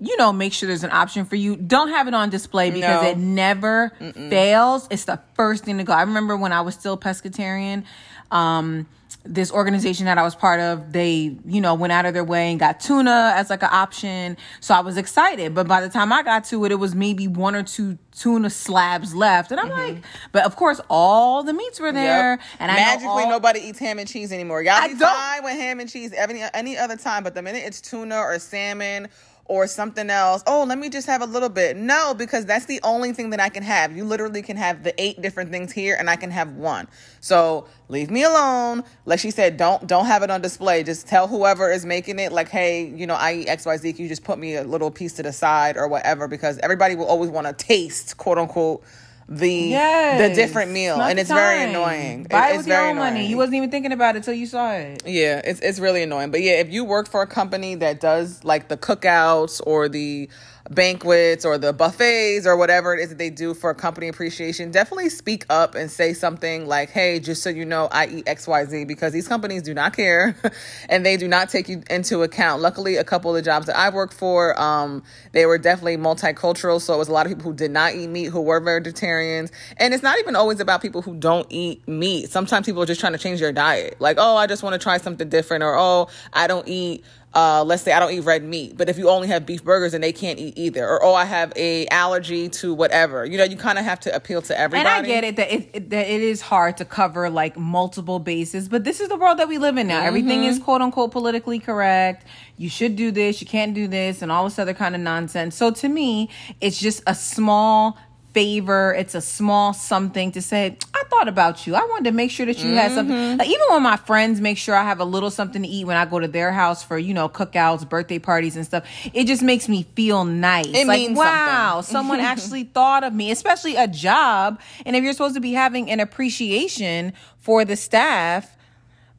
you 0.00 0.16
know, 0.16 0.32
make 0.32 0.52
sure 0.52 0.66
there's 0.66 0.84
an 0.84 0.92
option 0.92 1.24
for 1.24 1.36
you, 1.36 1.56
don't 1.56 1.88
have 1.88 2.08
it 2.08 2.14
on 2.14 2.30
display 2.30 2.70
because 2.70 3.02
no. 3.02 3.08
it 3.08 3.18
never 3.18 3.92
Mm-mm. 4.00 4.30
fails. 4.30 4.88
It's 4.90 5.04
the 5.04 5.20
first 5.34 5.64
thing 5.64 5.78
to 5.78 5.84
go. 5.84 5.92
I 5.92 6.02
remember 6.02 6.36
when 6.36 6.52
I 6.52 6.62
was 6.62 6.74
still 6.74 6.96
pescatarian, 6.96 7.84
um, 8.30 8.86
this 9.24 9.50
organization 9.52 10.06
that 10.06 10.18
I 10.18 10.22
was 10.22 10.34
part 10.34 10.60
of, 10.60 10.92
they, 10.92 11.36
you 11.46 11.60
know, 11.60 11.74
went 11.74 11.92
out 11.92 12.06
of 12.06 12.14
their 12.14 12.24
way 12.24 12.50
and 12.50 12.58
got 12.58 12.80
tuna 12.80 13.32
as 13.34 13.50
like 13.50 13.62
an 13.62 13.70
option. 13.72 14.36
So 14.60 14.74
I 14.74 14.80
was 14.80 14.96
excited. 14.96 15.54
But 15.54 15.66
by 15.66 15.80
the 15.80 15.88
time 15.88 16.12
I 16.12 16.22
got 16.22 16.44
to 16.44 16.64
it, 16.64 16.72
it 16.72 16.76
was 16.76 16.94
maybe 16.94 17.28
one 17.28 17.54
or 17.54 17.62
two 17.62 17.98
tuna 18.12 18.50
slabs 18.50 19.14
left. 19.14 19.50
And 19.50 19.60
I'm 19.60 19.68
mm-hmm. 19.68 19.94
like, 19.94 20.04
but 20.32 20.44
of 20.44 20.56
course, 20.56 20.80
all 20.88 21.42
the 21.42 21.52
meats 21.52 21.80
were 21.80 21.92
there. 21.92 22.32
Yep. 22.32 22.40
And 22.58 22.72
magically, 22.72 23.08
all, 23.08 23.30
nobody 23.30 23.60
eats 23.60 23.78
ham 23.78 23.98
and 23.98 24.08
cheese 24.08 24.32
anymore. 24.32 24.62
Y'all 24.62 24.86
be 24.88 24.94
fine 24.94 25.44
with 25.44 25.54
ham 25.54 25.80
and 25.80 25.88
cheese 25.88 26.12
any, 26.12 26.42
any 26.54 26.76
other 26.76 26.96
time. 26.96 27.22
But 27.22 27.34
the 27.34 27.42
minute 27.42 27.62
it's 27.64 27.80
tuna 27.80 28.18
or 28.18 28.38
salmon 28.38 29.08
or 29.48 29.66
something 29.66 30.10
else. 30.10 30.42
Oh, 30.46 30.64
let 30.64 30.78
me 30.78 30.90
just 30.90 31.06
have 31.06 31.22
a 31.22 31.26
little 31.26 31.48
bit. 31.48 31.76
No, 31.76 32.14
because 32.14 32.44
that's 32.44 32.66
the 32.66 32.80
only 32.84 33.12
thing 33.12 33.30
that 33.30 33.40
I 33.40 33.48
can 33.48 33.62
have. 33.62 33.96
You 33.96 34.04
literally 34.04 34.42
can 34.42 34.58
have 34.58 34.84
the 34.84 34.94
eight 35.02 35.20
different 35.20 35.50
things 35.50 35.72
here 35.72 35.96
and 35.98 36.08
I 36.08 36.16
can 36.16 36.30
have 36.30 36.52
one. 36.52 36.86
So 37.20 37.66
leave 37.88 38.10
me 38.10 38.22
alone. 38.22 38.84
Like 39.06 39.18
she 39.18 39.30
said, 39.30 39.56
don't 39.56 39.86
don't 39.86 40.04
have 40.04 40.22
it 40.22 40.30
on 40.30 40.42
display. 40.42 40.82
Just 40.84 41.08
tell 41.08 41.26
whoever 41.26 41.72
is 41.72 41.86
making 41.86 42.18
it, 42.18 42.30
like, 42.30 42.48
hey, 42.50 42.86
you 42.86 43.06
know, 43.06 43.14
I 43.14 43.34
eat 43.34 43.48
XYZ, 43.48 43.96
can 43.96 44.02
you 44.02 44.08
just 44.08 44.22
put 44.22 44.38
me 44.38 44.56
a 44.56 44.64
little 44.64 44.90
piece 44.90 45.14
to 45.14 45.22
the 45.22 45.32
side 45.32 45.76
or 45.76 45.88
whatever? 45.88 46.28
Because 46.28 46.58
everybody 46.58 46.94
will 46.94 47.06
always 47.06 47.30
want 47.30 47.46
to 47.46 47.52
taste, 47.54 48.18
quote 48.18 48.38
unquote, 48.38 48.84
the 49.28 49.50
Yes. 49.52 50.28
the 50.30 50.34
different 50.34 50.70
meal, 50.72 50.96
not 50.96 51.10
and 51.10 51.18
it's 51.18 51.30
very 51.30 51.64
annoying. 51.64 52.26
Buy 52.30 52.48
It- 52.48 52.50
it 52.50 52.54
it's 52.54 52.56
with 52.58 52.66
your 52.68 52.76
very 52.76 52.90
own 52.90 52.96
money. 52.96 53.26
You 53.26 53.36
wasn't 53.36 53.56
even 53.56 53.70
thinking 53.70 53.92
about 53.92 54.16
it 54.16 54.22
till 54.22 54.32
you 54.34 54.46
saw 54.46 54.72
it. 54.72 55.02
Yeah, 55.04 55.40
it's 55.44 55.60
it's 55.60 55.78
really 55.78 56.02
annoying. 56.02 56.30
But 56.30 56.40
yeah, 56.42 56.52
if 56.60 56.70
you 56.72 56.84
work 56.84 57.08
for 57.10 57.20
a 57.20 57.26
company 57.26 57.74
that 57.76 58.00
does 58.00 58.42
like 58.42 58.68
the 58.68 58.76
cookouts 58.78 59.60
or 59.66 59.88
the 59.88 60.30
banquets 60.70 61.44
or 61.44 61.58
the 61.58 61.72
buffets 61.72 62.46
or 62.46 62.56
whatever 62.56 62.94
it 62.94 63.00
is 63.00 63.08
that 63.10 63.18
they 63.18 63.30
do 63.30 63.54
for 63.54 63.72
company 63.74 64.08
appreciation, 64.08 64.70
definitely 64.70 65.08
speak 65.08 65.44
up 65.48 65.74
and 65.74 65.90
say 65.90 66.12
something 66.12 66.66
like, 66.66 66.90
"Hey, 66.90 67.20
just 67.20 67.42
so 67.42 67.50
you 67.50 67.64
know, 67.64 67.88
I 67.90 68.06
eat 68.06 68.26
XYZ 68.26 68.84
because 68.84 69.12
these 69.12 69.28
companies 69.28 69.62
do 69.62 69.74
not 69.74 69.96
care 69.96 70.36
and 70.88 71.04
they 71.04 71.16
do 71.16 71.28
not 71.28 71.48
take 71.48 71.68
you 71.68 71.82
into 71.90 72.22
account." 72.22 72.62
Luckily, 72.62 72.96
a 72.96 73.04
couple 73.04 73.30
of 73.30 73.36
the 73.36 73.42
jobs 73.42 73.66
that 73.66 73.78
I've 73.78 73.94
worked 73.94 74.14
for, 74.14 74.58
um, 74.60 75.02
they 75.32 75.46
were 75.46 75.58
definitely 75.58 75.96
multicultural, 75.96 76.80
so 76.80 76.94
it 76.94 76.98
was 76.98 77.08
a 77.08 77.12
lot 77.12 77.26
of 77.26 77.30
people 77.30 77.50
who 77.50 77.56
did 77.56 77.70
not 77.70 77.94
eat 77.94 78.08
meat 78.08 78.26
who 78.26 78.40
were 78.40 78.60
vegetarians. 78.60 79.50
And 79.78 79.94
it's 79.94 80.02
not 80.02 80.18
even 80.18 80.36
always 80.36 80.60
about 80.60 80.82
people 80.82 81.02
who 81.02 81.14
don't 81.14 81.46
eat 81.50 81.86
meat. 81.88 82.30
Sometimes 82.30 82.66
people 82.66 82.82
are 82.82 82.86
just 82.86 83.00
trying 83.00 83.12
to 83.12 83.18
change 83.18 83.40
their 83.40 83.52
diet. 83.52 83.96
Like, 84.00 84.16
"Oh, 84.18 84.36
I 84.36 84.46
just 84.46 84.62
want 84.62 84.74
to 84.74 84.78
try 84.78 84.98
something 84.98 85.28
different," 85.28 85.64
or 85.64 85.76
"Oh, 85.78 86.08
I 86.32 86.46
don't 86.46 86.68
eat 86.68 87.04
uh, 87.34 87.62
let's 87.62 87.82
say 87.82 87.92
I 87.92 88.00
don't 88.00 88.12
eat 88.12 88.20
red 88.20 88.42
meat, 88.42 88.76
but 88.76 88.88
if 88.88 88.96
you 88.96 89.10
only 89.10 89.28
have 89.28 89.44
beef 89.44 89.62
burgers 89.62 89.92
and 89.94 90.02
they 90.02 90.12
can't 90.12 90.38
eat 90.38 90.54
either, 90.56 90.88
or 90.88 91.04
oh, 91.04 91.14
I 91.14 91.26
have 91.26 91.52
a 91.56 91.86
allergy 91.88 92.48
to 92.48 92.72
whatever, 92.74 93.24
you 93.24 93.36
know, 93.36 93.44
you 93.44 93.56
kind 93.56 93.78
of 93.78 93.84
have 93.84 94.00
to 94.00 94.14
appeal 94.14 94.40
to 94.42 94.58
everybody. 94.58 94.88
And 94.88 95.06
I 95.06 95.06
get 95.06 95.24
it 95.24 95.36
that 95.36 95.52
it, 95.52 95.70
it 95.74 95.90
that 95.90 96.08
it 96.08 96.22
is 96.22 96.40
hard 96.40 96.78
to 96.78 96.84
cover 96.84 97.28
like 97.28 97.56
multiple 97.58 98.18
bases, 98.18 98.68
but 98.68 98.84
this 98.84 99.00
is 99.00 99.08
the 99.08 99.16
world 99.16 99.38
that 99.38 99.48
we 99.48 99.58
live 99.58 99.76
in 99.76 99.88
now. 99.88 100.02
Everything 100.02 100.40
Mm-hmm. 100.40 100.48
is 100.50 100.58
quote 100.58 100.80
unquote 100.80 101.10
politically 101.12 101.58
correct. 101.58 102.26
You 102.56 102.68
should 102.68 102.96
do 102.96 103.10
this, 103.10 103.40
you 103.40 103.46
can't 103.46 103.74
do 103.74 103.86
this, 103.86 104.22
and 104.22 104.32
all 104.32 104.44
this 104.44 104.58
other 104.58 104.74
kind 104.74 104.94
of 104.94 105.00
nonsense. 105.00 105.54
So 105.54 105.70
to 105.70 105.88
me, 105.88 106.30
it's 106.60 106.78
just 106.78 107.02
a 107.06 107.14
small 107.14 107.96
favor. 108.38 108.94
It's 108.94 109.16
a 109.16 109.20
small 109.20 109.72
something 109.72 110.30
to 110.32 110.40
say, 110.40 110.76
I 110.94 111.02
thought 111.10 111.26
about 111.26 111.66
you. 111.66 111.74
I 111.74 111.80
wanted 111.80 112.04
to 112.04 112.12
make 112.12 112.30
sure 112.30 112.46
that 112.46 112.58
you 112.58 112.74
had 112.74 112.92
Mm-hmm. 112.92 112.94
something. 112.94 113.38
Like 113.38 113.48
even 113.48 113.66
when 113.70 113.82
my 113.82 113.96
friends 113.96 114.40
make 114.40 114.58
sure 114.58 114.76
I 114.76 114.84
have 114.84 115.00
a 115.00 115.04
little 115.04 115.30
something 115.30 115.60
to 115.62 115.68
eat 115.68 115.86
when 115.86 115.96
I 115.96 116.04
go 116.04 116.20
to 116.20 116.28
their 116.28 116.52
house 116.52 116.84
for, 116.84 116.96
you 116.96 117.14
know, 117.14 117.28
cookouts, 117.28 117.88
birthday 117.88 118.20
parties 118.20 118.54
and 118.54 118.64
stuff, 118.64 118.84
it 119.12 119.24
just 119.24 119.42
makes 119.42 119.68
me 119.68 119.82
feel 119.96 120.24
nice. 120.24 120.66
It 120.68 120.86
like, 120.86 120.98
means 121.00 121.18
wow, 121.18 121.80
something. 121.80 121.92
someone 121.92 122.20
actually 122.32 122.62
thought 122.64 123.02
of 123.02 123.12
me, 123.12 123.32
especially 123.32 123.74
a 123.74 123.88
job. 123.88 124.60
And 124.86 124.94
if 124.94 125.02
you're 125.02 125.12
supposed 125.14 125.34
to 125.34 125.40
be 125.40 125.52
having 125.54 125.90
an 125.90 125.98
appreciation 125.98 127.14
for 127.38 127.64
the 127.64 127.74
staff, 127.74 128.56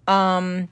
um, 0.07 0.69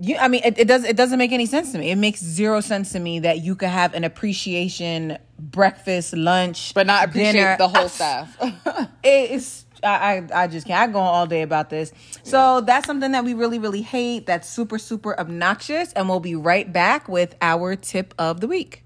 you, 0.00 0.16
I 0.16 0.28
mean, 0.28 0.42
it, 0.44 0.58
it 0.58 0.68
does. 0.68 0.84
It 0.84 0.96
doesn't 0.96 1.18
make 1.18 1.32
any 1.32 1.46
sense 1.46 1.72
to 1.72 1.78
me. 1.78 1.90
It 1.90 1.96
makes 1.96 2.20
zero 2.22 2.60
sense 2.60 2.92
to 2.92 3.00
me 3.00 3.20
that 3.20 3.38
you 3.40 3.54
could 3.56 3.68
have 3.70 3.94
an 3.94 4.04
appreciation 4.04 5.18
breakfast, 5.38 6.14
lunch, 6.16 6.74
but 6.74 6.86
not 6.86 7.08
appreciate 7.08 7.32
dinner. 7.32 7.56
the 7.58 7.68
whole 7.68 7.88
staff. 7.88 8.36
It's 9.02 9.64
I, 9.82 10.26
I 10.32 10.42
I 10.42 10.46
just 10.48 10.66
can't. 10.66 10.90
I 10.90 10.92
go 10.92 10.98
on 10.98 11.06
all 11.14 11.26
day 11.26 11.42
about 11.42 11.70
this. 11.70 11.92
So 12.24 12.60
that's 12.62 12.86
something 12.86 13.12
that 13.12 13.24
we 13.24 13.34
really 13.34 13.58
really 13.58 13.82
hate. 13.82 14.26
That's 14.26 14.48
super 14.48 14.78
super 14.78 15.18
obnoxious. 15.18 15.92
And 15.92 16.08
we'll 16.08 16.20
be 16.20 16.34
right 16.34 16.70
back 16.72 17.08
with 17.08 17.36
our 17.40 17.76
tip 17.76 18.14
of 18.18 18.40
the 18.40 18.48
week. 18.48 18.82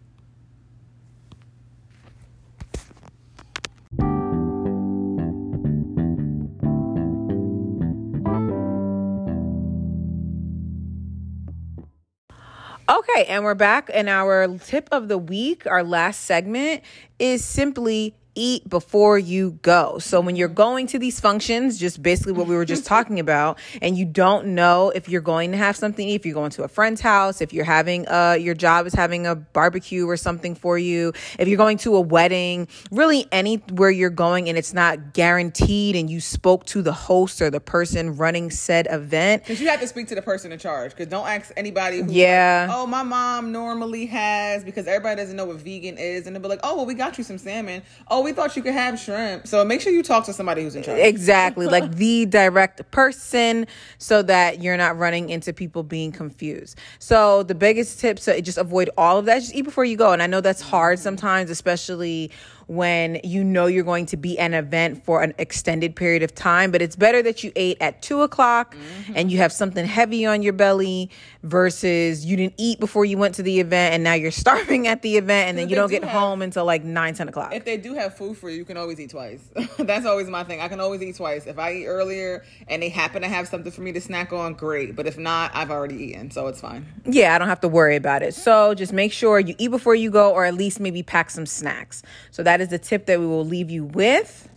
Okay, 12.89 13.27
and 13.27 13.45
we're 13.45 13.55
back. 13.55 13.91
And 13.95 14.09
our 14.09 14.49
tip 14.59 14.89
of 14.91 15.09
the 15.09 15.19
week, 15.19 15.67
our 15.67 15.85
last 15.85 16.23
segment, 16.23 16.83
is 17.19 17.45
simply 17.45 18.15
eat 18.35 18.69
before 18.69 19.19
you 19.19 19.59
go. 19.63 19.99
So 19.99 20.21
when 20.21 20.37
you're 20.37 20.49
going 20.49 20.87
to 20.89 20.99
these 20.99 21.21
functions, 21.21 21.79
just 21.79 22.03
basically 22.03 22.33
what 22.33 22.47
we 22.47 22.57
were 22.57 22.65
just 22.65 22.87
talking 22.87 23.21
about, 23.27 23.59
and 23.81 23.97
you 23.97 24.05
don't 24.05 24.49
know 24.49 24.91
if 24.91 25.09
you're 25.09 25.21
going 25.21 25.53
to 25.53 25.59
have 25.59 25.77
something, 25.77 26.09
if 26.09 26.25
you're 26.25 26.35
going 26.35 26.51
to 26.53 26.65
a 26.65 26.69
friend's 26.69 27.01
house, 27.01 27.41
if 27.41 27.53
you're 27.53 27.65
having 27.65 28.09
uh 28.09 28.37
your 28.39 28.55
job 28.55 28.87
is 28.87 28.95
having 28.95 29.27
a 29.27 29.35
barbecue 29.35 30.07
or 30.09 30.17
something 30.17 30.55
for 30.55 30.79
you, 30.79 31.13
if 31.39 31.49
you're 31.49 31.57
going 31.57 31.79
to 31.79 31.97
a 31.97 32.01
wedding, 32.01 32.69
really 32.91 33.27
anywhere 33.33 33.91
you're 33.91 34.11
going 34.11 34.49
and 34.49 34.57
it's 34.57 34.73
not 34.73 35.13
guaranteed 35.13 35.97
and 35.97 36.11
you 36.11 36.21
spoke 36.21 36.65
to 36.67 36.83
the 36.83 36.93
host 36.93 37.41
or 37.43 37.51
the 37.51 37.61
person 37.61 38.17
running 38.17 38.51
said 38.51 38.87
event, 38.91 39.43
Because 39.43 39.61
you 39.61 39.69
have 39.69 39.81
to 39.81 39.87
speak 39.87 40.09
to 40.09 40.15
the 40.15 40.23
person 40.23 40.53
in 40.53 40.59
charge. 40.59 40.93
Because 40.93 41.09
don't 41.09 41.27
ask 41.27 41.53
anybody. 41.57 42.01
Who's 42.01 42.13
Yeah. 42.13 42.67
Like, 42.69 42.79
oh, 42.79 42.87
my 42.87 43.03
mom 43.03 43.53
normally 43.53 44.07
has. 44.07 44.65
Because 44.65 44.87
everybody 44.87 45.17
doesn't 45.17 45.37
know 45.37 45.45
what 45.45 45.57
vegan 45.57 45.99
is, 45.99 46.27
and 46.27 46.35
they'll 46.35 46.43
be 46.43 46.49
like, 46.49 46.61
oh, 46.63 46.77
well, 46.77 46.87
we 46.87 46.95
got 46.95 47.19
you 47.19 47.25
some 47.25 47.39
salmon. 47.39 47.83
Oh, 48.09 48.22
we 48.23 48.33
thought 48.33 48.57
you 48.57 48.63
could 48.63 48.75
have 48.75 48.99
shrimp. 48.99 49.47
So 49.47 49.65
make 49.65 49.81
sure 49.81 49.93
you 49.93 50.03
talk 50.03 50.25
to 50.27 50.33
somebody 50.33 50.63
who's 50.63 50.75
in 50.75 50.83
charge. 50.83 50.99
Exactly, 51.01 51.67
like 51.67 51.91
the 51.97 52.27
direct 52.27 52.91
person 52.91 53.67
so 53.99 54.23
that 54.23 54.63
you're 54.63 54.77
not 54.77 54.99
running 54.99 55.31
into 55.31 55.53
people 55.53 55.83
being 55.83 56.13
confused. 56.13 56.79
So, 56.99 57.43
the 57.43 57.55
biggest 57.55 58.01
tip 58.01 58.19
so 58.19 58.41
just 58.41 58.59
avoid 58.59 58.91
all 58.97 59.19
of 59.19 59.25
that, 59.27 59.41
just 59.41 59.55
eat 59.55 59.63
before 59.63 59.85
you 59.85 59.97
go. 59.97 60.13
And 60.13 60.23
I 60.23 60.27
know 60.27 60.41
that's 60.41 60.61
hard 60.61 60.99
sometimes, 60.99 61.51
especially 61.51 62.31
when 62.73 63.21
you 63.23 63.45
know 63.45 63.67
you're 63.67 63.85
going 63.85 64.07
to 64.07 64.17
be 64.17 64.39
an 64.39 64.55
event 64.55 65.05
for 65.05 65.23
an 65.23 65.35
extended 65.39 65.95
period 65.95 66.23
of 66.23 66.35
time. 66.35 66.71
But 66.71 66.83
it's 66.83 66.97
better 66.97 67.23
that 67.23 67.45
you 67.45 67.53
ate 67.55 67.77
at 67.81 68.03
two 68.03 68.23
o'clock 68.23 68.75
mm-hmm. 68.75 69.13
and 69.15 69.31
you 69.31 69.39
have 69.39 69.53
something 69.53 69.85
heavy 69.85 70.25
on 70.25 70.43
your 70.43 70.53
belly 70.53 71.11
versus 71.43 72.25
you 72.25 72.37
didn't 72.37 72.55
eat 72.57 72.81
before 72.81 73.05
you 73.05 73.19
went 73.19 73.35
to 73.35 73.43
the 73.43 73.61
event 73.61 73.95
and 73.95 74.03
now 74.03 74.15
you're 74.15 74.31
starving 74.43 74.87
at 74.87 75.03
the 75.03 75.17
event 75.17 75.51
and 75.51 75.59
then 75.59 75.69
you 75.69 75.77
don't 75.77 75.89
do 75.89 75.95
get 75.95 76.05
have- 76.05 76.13
home 76.13 76.43
until 76.43 76.65
like 76.65 76.83
nine, 76.83 77.15
10 77.15 77.29
o'clock. 77.29 77.55
if 77.55 77.65
they 77.65 77.77
do 77.77 77.95
have 77.95 78.17
food 78.17 78.37
for 78.37 78.49
you, 78.49 78.57
you 78.57 78.65
can 78.65 78.77
always 78.77 78.99
eat 78.99 79.11
twice. 79.11 79.43
That's 79.79 80.07
always 80.07 80.29
my 80.29 80.45
thing. 80.45 80.61
I 80.61 80.69
can 80.69 80.81
always 80.81 81.03
eat 81.03 81.17
twice. 81.17 81.47
If 81.47 81.59
I 81.59 81.73
eat 81.75 81.87
earlier 81.87 82.45
and 82.69 82.83
they 82.83 82.89
happen 82.89 83.23
to 83.23 83.29
have 83.29 83.49
something 83.49 83.73
for 83.73 83.83
me 83.83 83.93
to 83.93 84.01
snack 84.01 84.33
on, 84.33 84.55
great. 84.55 84.97
But 84.97 85.07
if 85.07 85.19
not, 85.19 85.51
I've 85.55 85.71
already 85.71 85.97
eaten, 85.97 86.31
so 86.31 86.47
it's 86.47 86.61
fine. 86.61 86.87
Yeah, 87.05 87.35
I 87.35 87.39
don't 87.39 87.49
have 87.49 87.61
to 87.61 87.69
worry 87.69 87.97
about 87.97 88.23
it. 88.23 88.35
So 88.35 88.75
just 88.75 88.93
make 88.93 89.13
sure 89.13 89.39
you 89.39 89.55
eat 89.59 89.69
before 89.69 89.95
you 89.95 90.11
go, 90.11 90.33
or 90.33 90.45
at 90.45 90.55
least 90.55 90.81
maybe 90.81 91.03
pack 91.03 91.31
some 91.31 91.47
snacks. 91.47 92.03
So 92.31 92.43
that 92.43 92.61
is 92.63 92.69
the 92.69 92.79
tip 92.79 93.07
that 93.07 93.21
we 93.21 93.27
will 93.27 93.45
leave 93.45 93.71
you 93.71 93.85
with. 93.85 94.49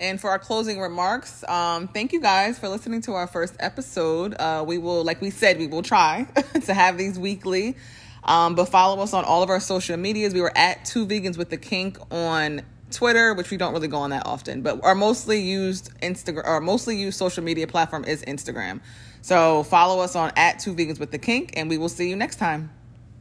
And 0.00 0.20
for 0.20 0.30
our 0.30 0.38
closing 0.38 0.80
remarks, 0.80 1.44
um, 1.48 1.88
thank 1.88 2.12
you 2.12 2.20
guys 2.20 2.58
for 2.58 2.68
listening 2.68 3.00
to 3.02 3.12
our 3.12 3.26
first 3.26 3.56
episode. 3.58 4.34
Uh, 4.38 4.64
we 4.66 4.78
will, 4.78 5.02
like 5.04 5.20
we 5.20 5.30
said, 5.30 5.58
we 5.58 5.66
will 5.66 5.82
try 5.82 6.26
to 6.64 6.72
have 6.72 6.96
these 6.96 7.18
weekly. 7.18 7.76
Um, 8.22 8.54
but 8.54 8.66
follow 8.66 9.02
us 9.02 9.12
on 9.12 9.24
all 9.24 9.42
of 9.42 9.50
our 9.50 9.60
social 9.60 9.96
medias. 9.96 10.34
We 10.34 10.40
were 10.40 10.56
at 10.56 10.84
Two 10.84 11.06
Vegans 11.06 11.36
with 11.36 11.50
the 11.50 11.56
Kink 11.56 11.98
on 12.12 12.62
Twitter, 12.90 13.34
which 13.34 13.50
we 13.50 13.56
don't 13.56 13.72
really 13.72 13.88
go 13.88 13.98
on 13.98 14.10
that 14.10 14.26
often, 14.26 14.62
but 14.62 14.82
our 14.82 14.94
mostly 14.94 15.40
used 15.40 15.90
Instagram, 16.00 16.46
our 16.46 16.60
mostly 16.60 16.96
used 16.96 17.18
social 17.18 17.42
media 17.42 17.66
platform 17.66 18.04
is 18.04 18.22
Instagram. 18.22 18.80
So 19.20 19.62
follow 19.64 20.02
us 20.02 20.16
on 20.16 20.32
at 20.36 20.58
Two 20.60 20.74
Vegans 20.74 21.00
with 21.00 21.10
the 21.10 21.18
Kink, 21.18 21.52
and 21.56 21.68
we 21.68 21.76
will 21.76 21.88
see 21.88 22.08
you 22.08 22.16
next 22.16 22.36
time. 22.36 22.70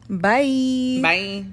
Bye. 0.10 1.00
Bye. 1.02 1.46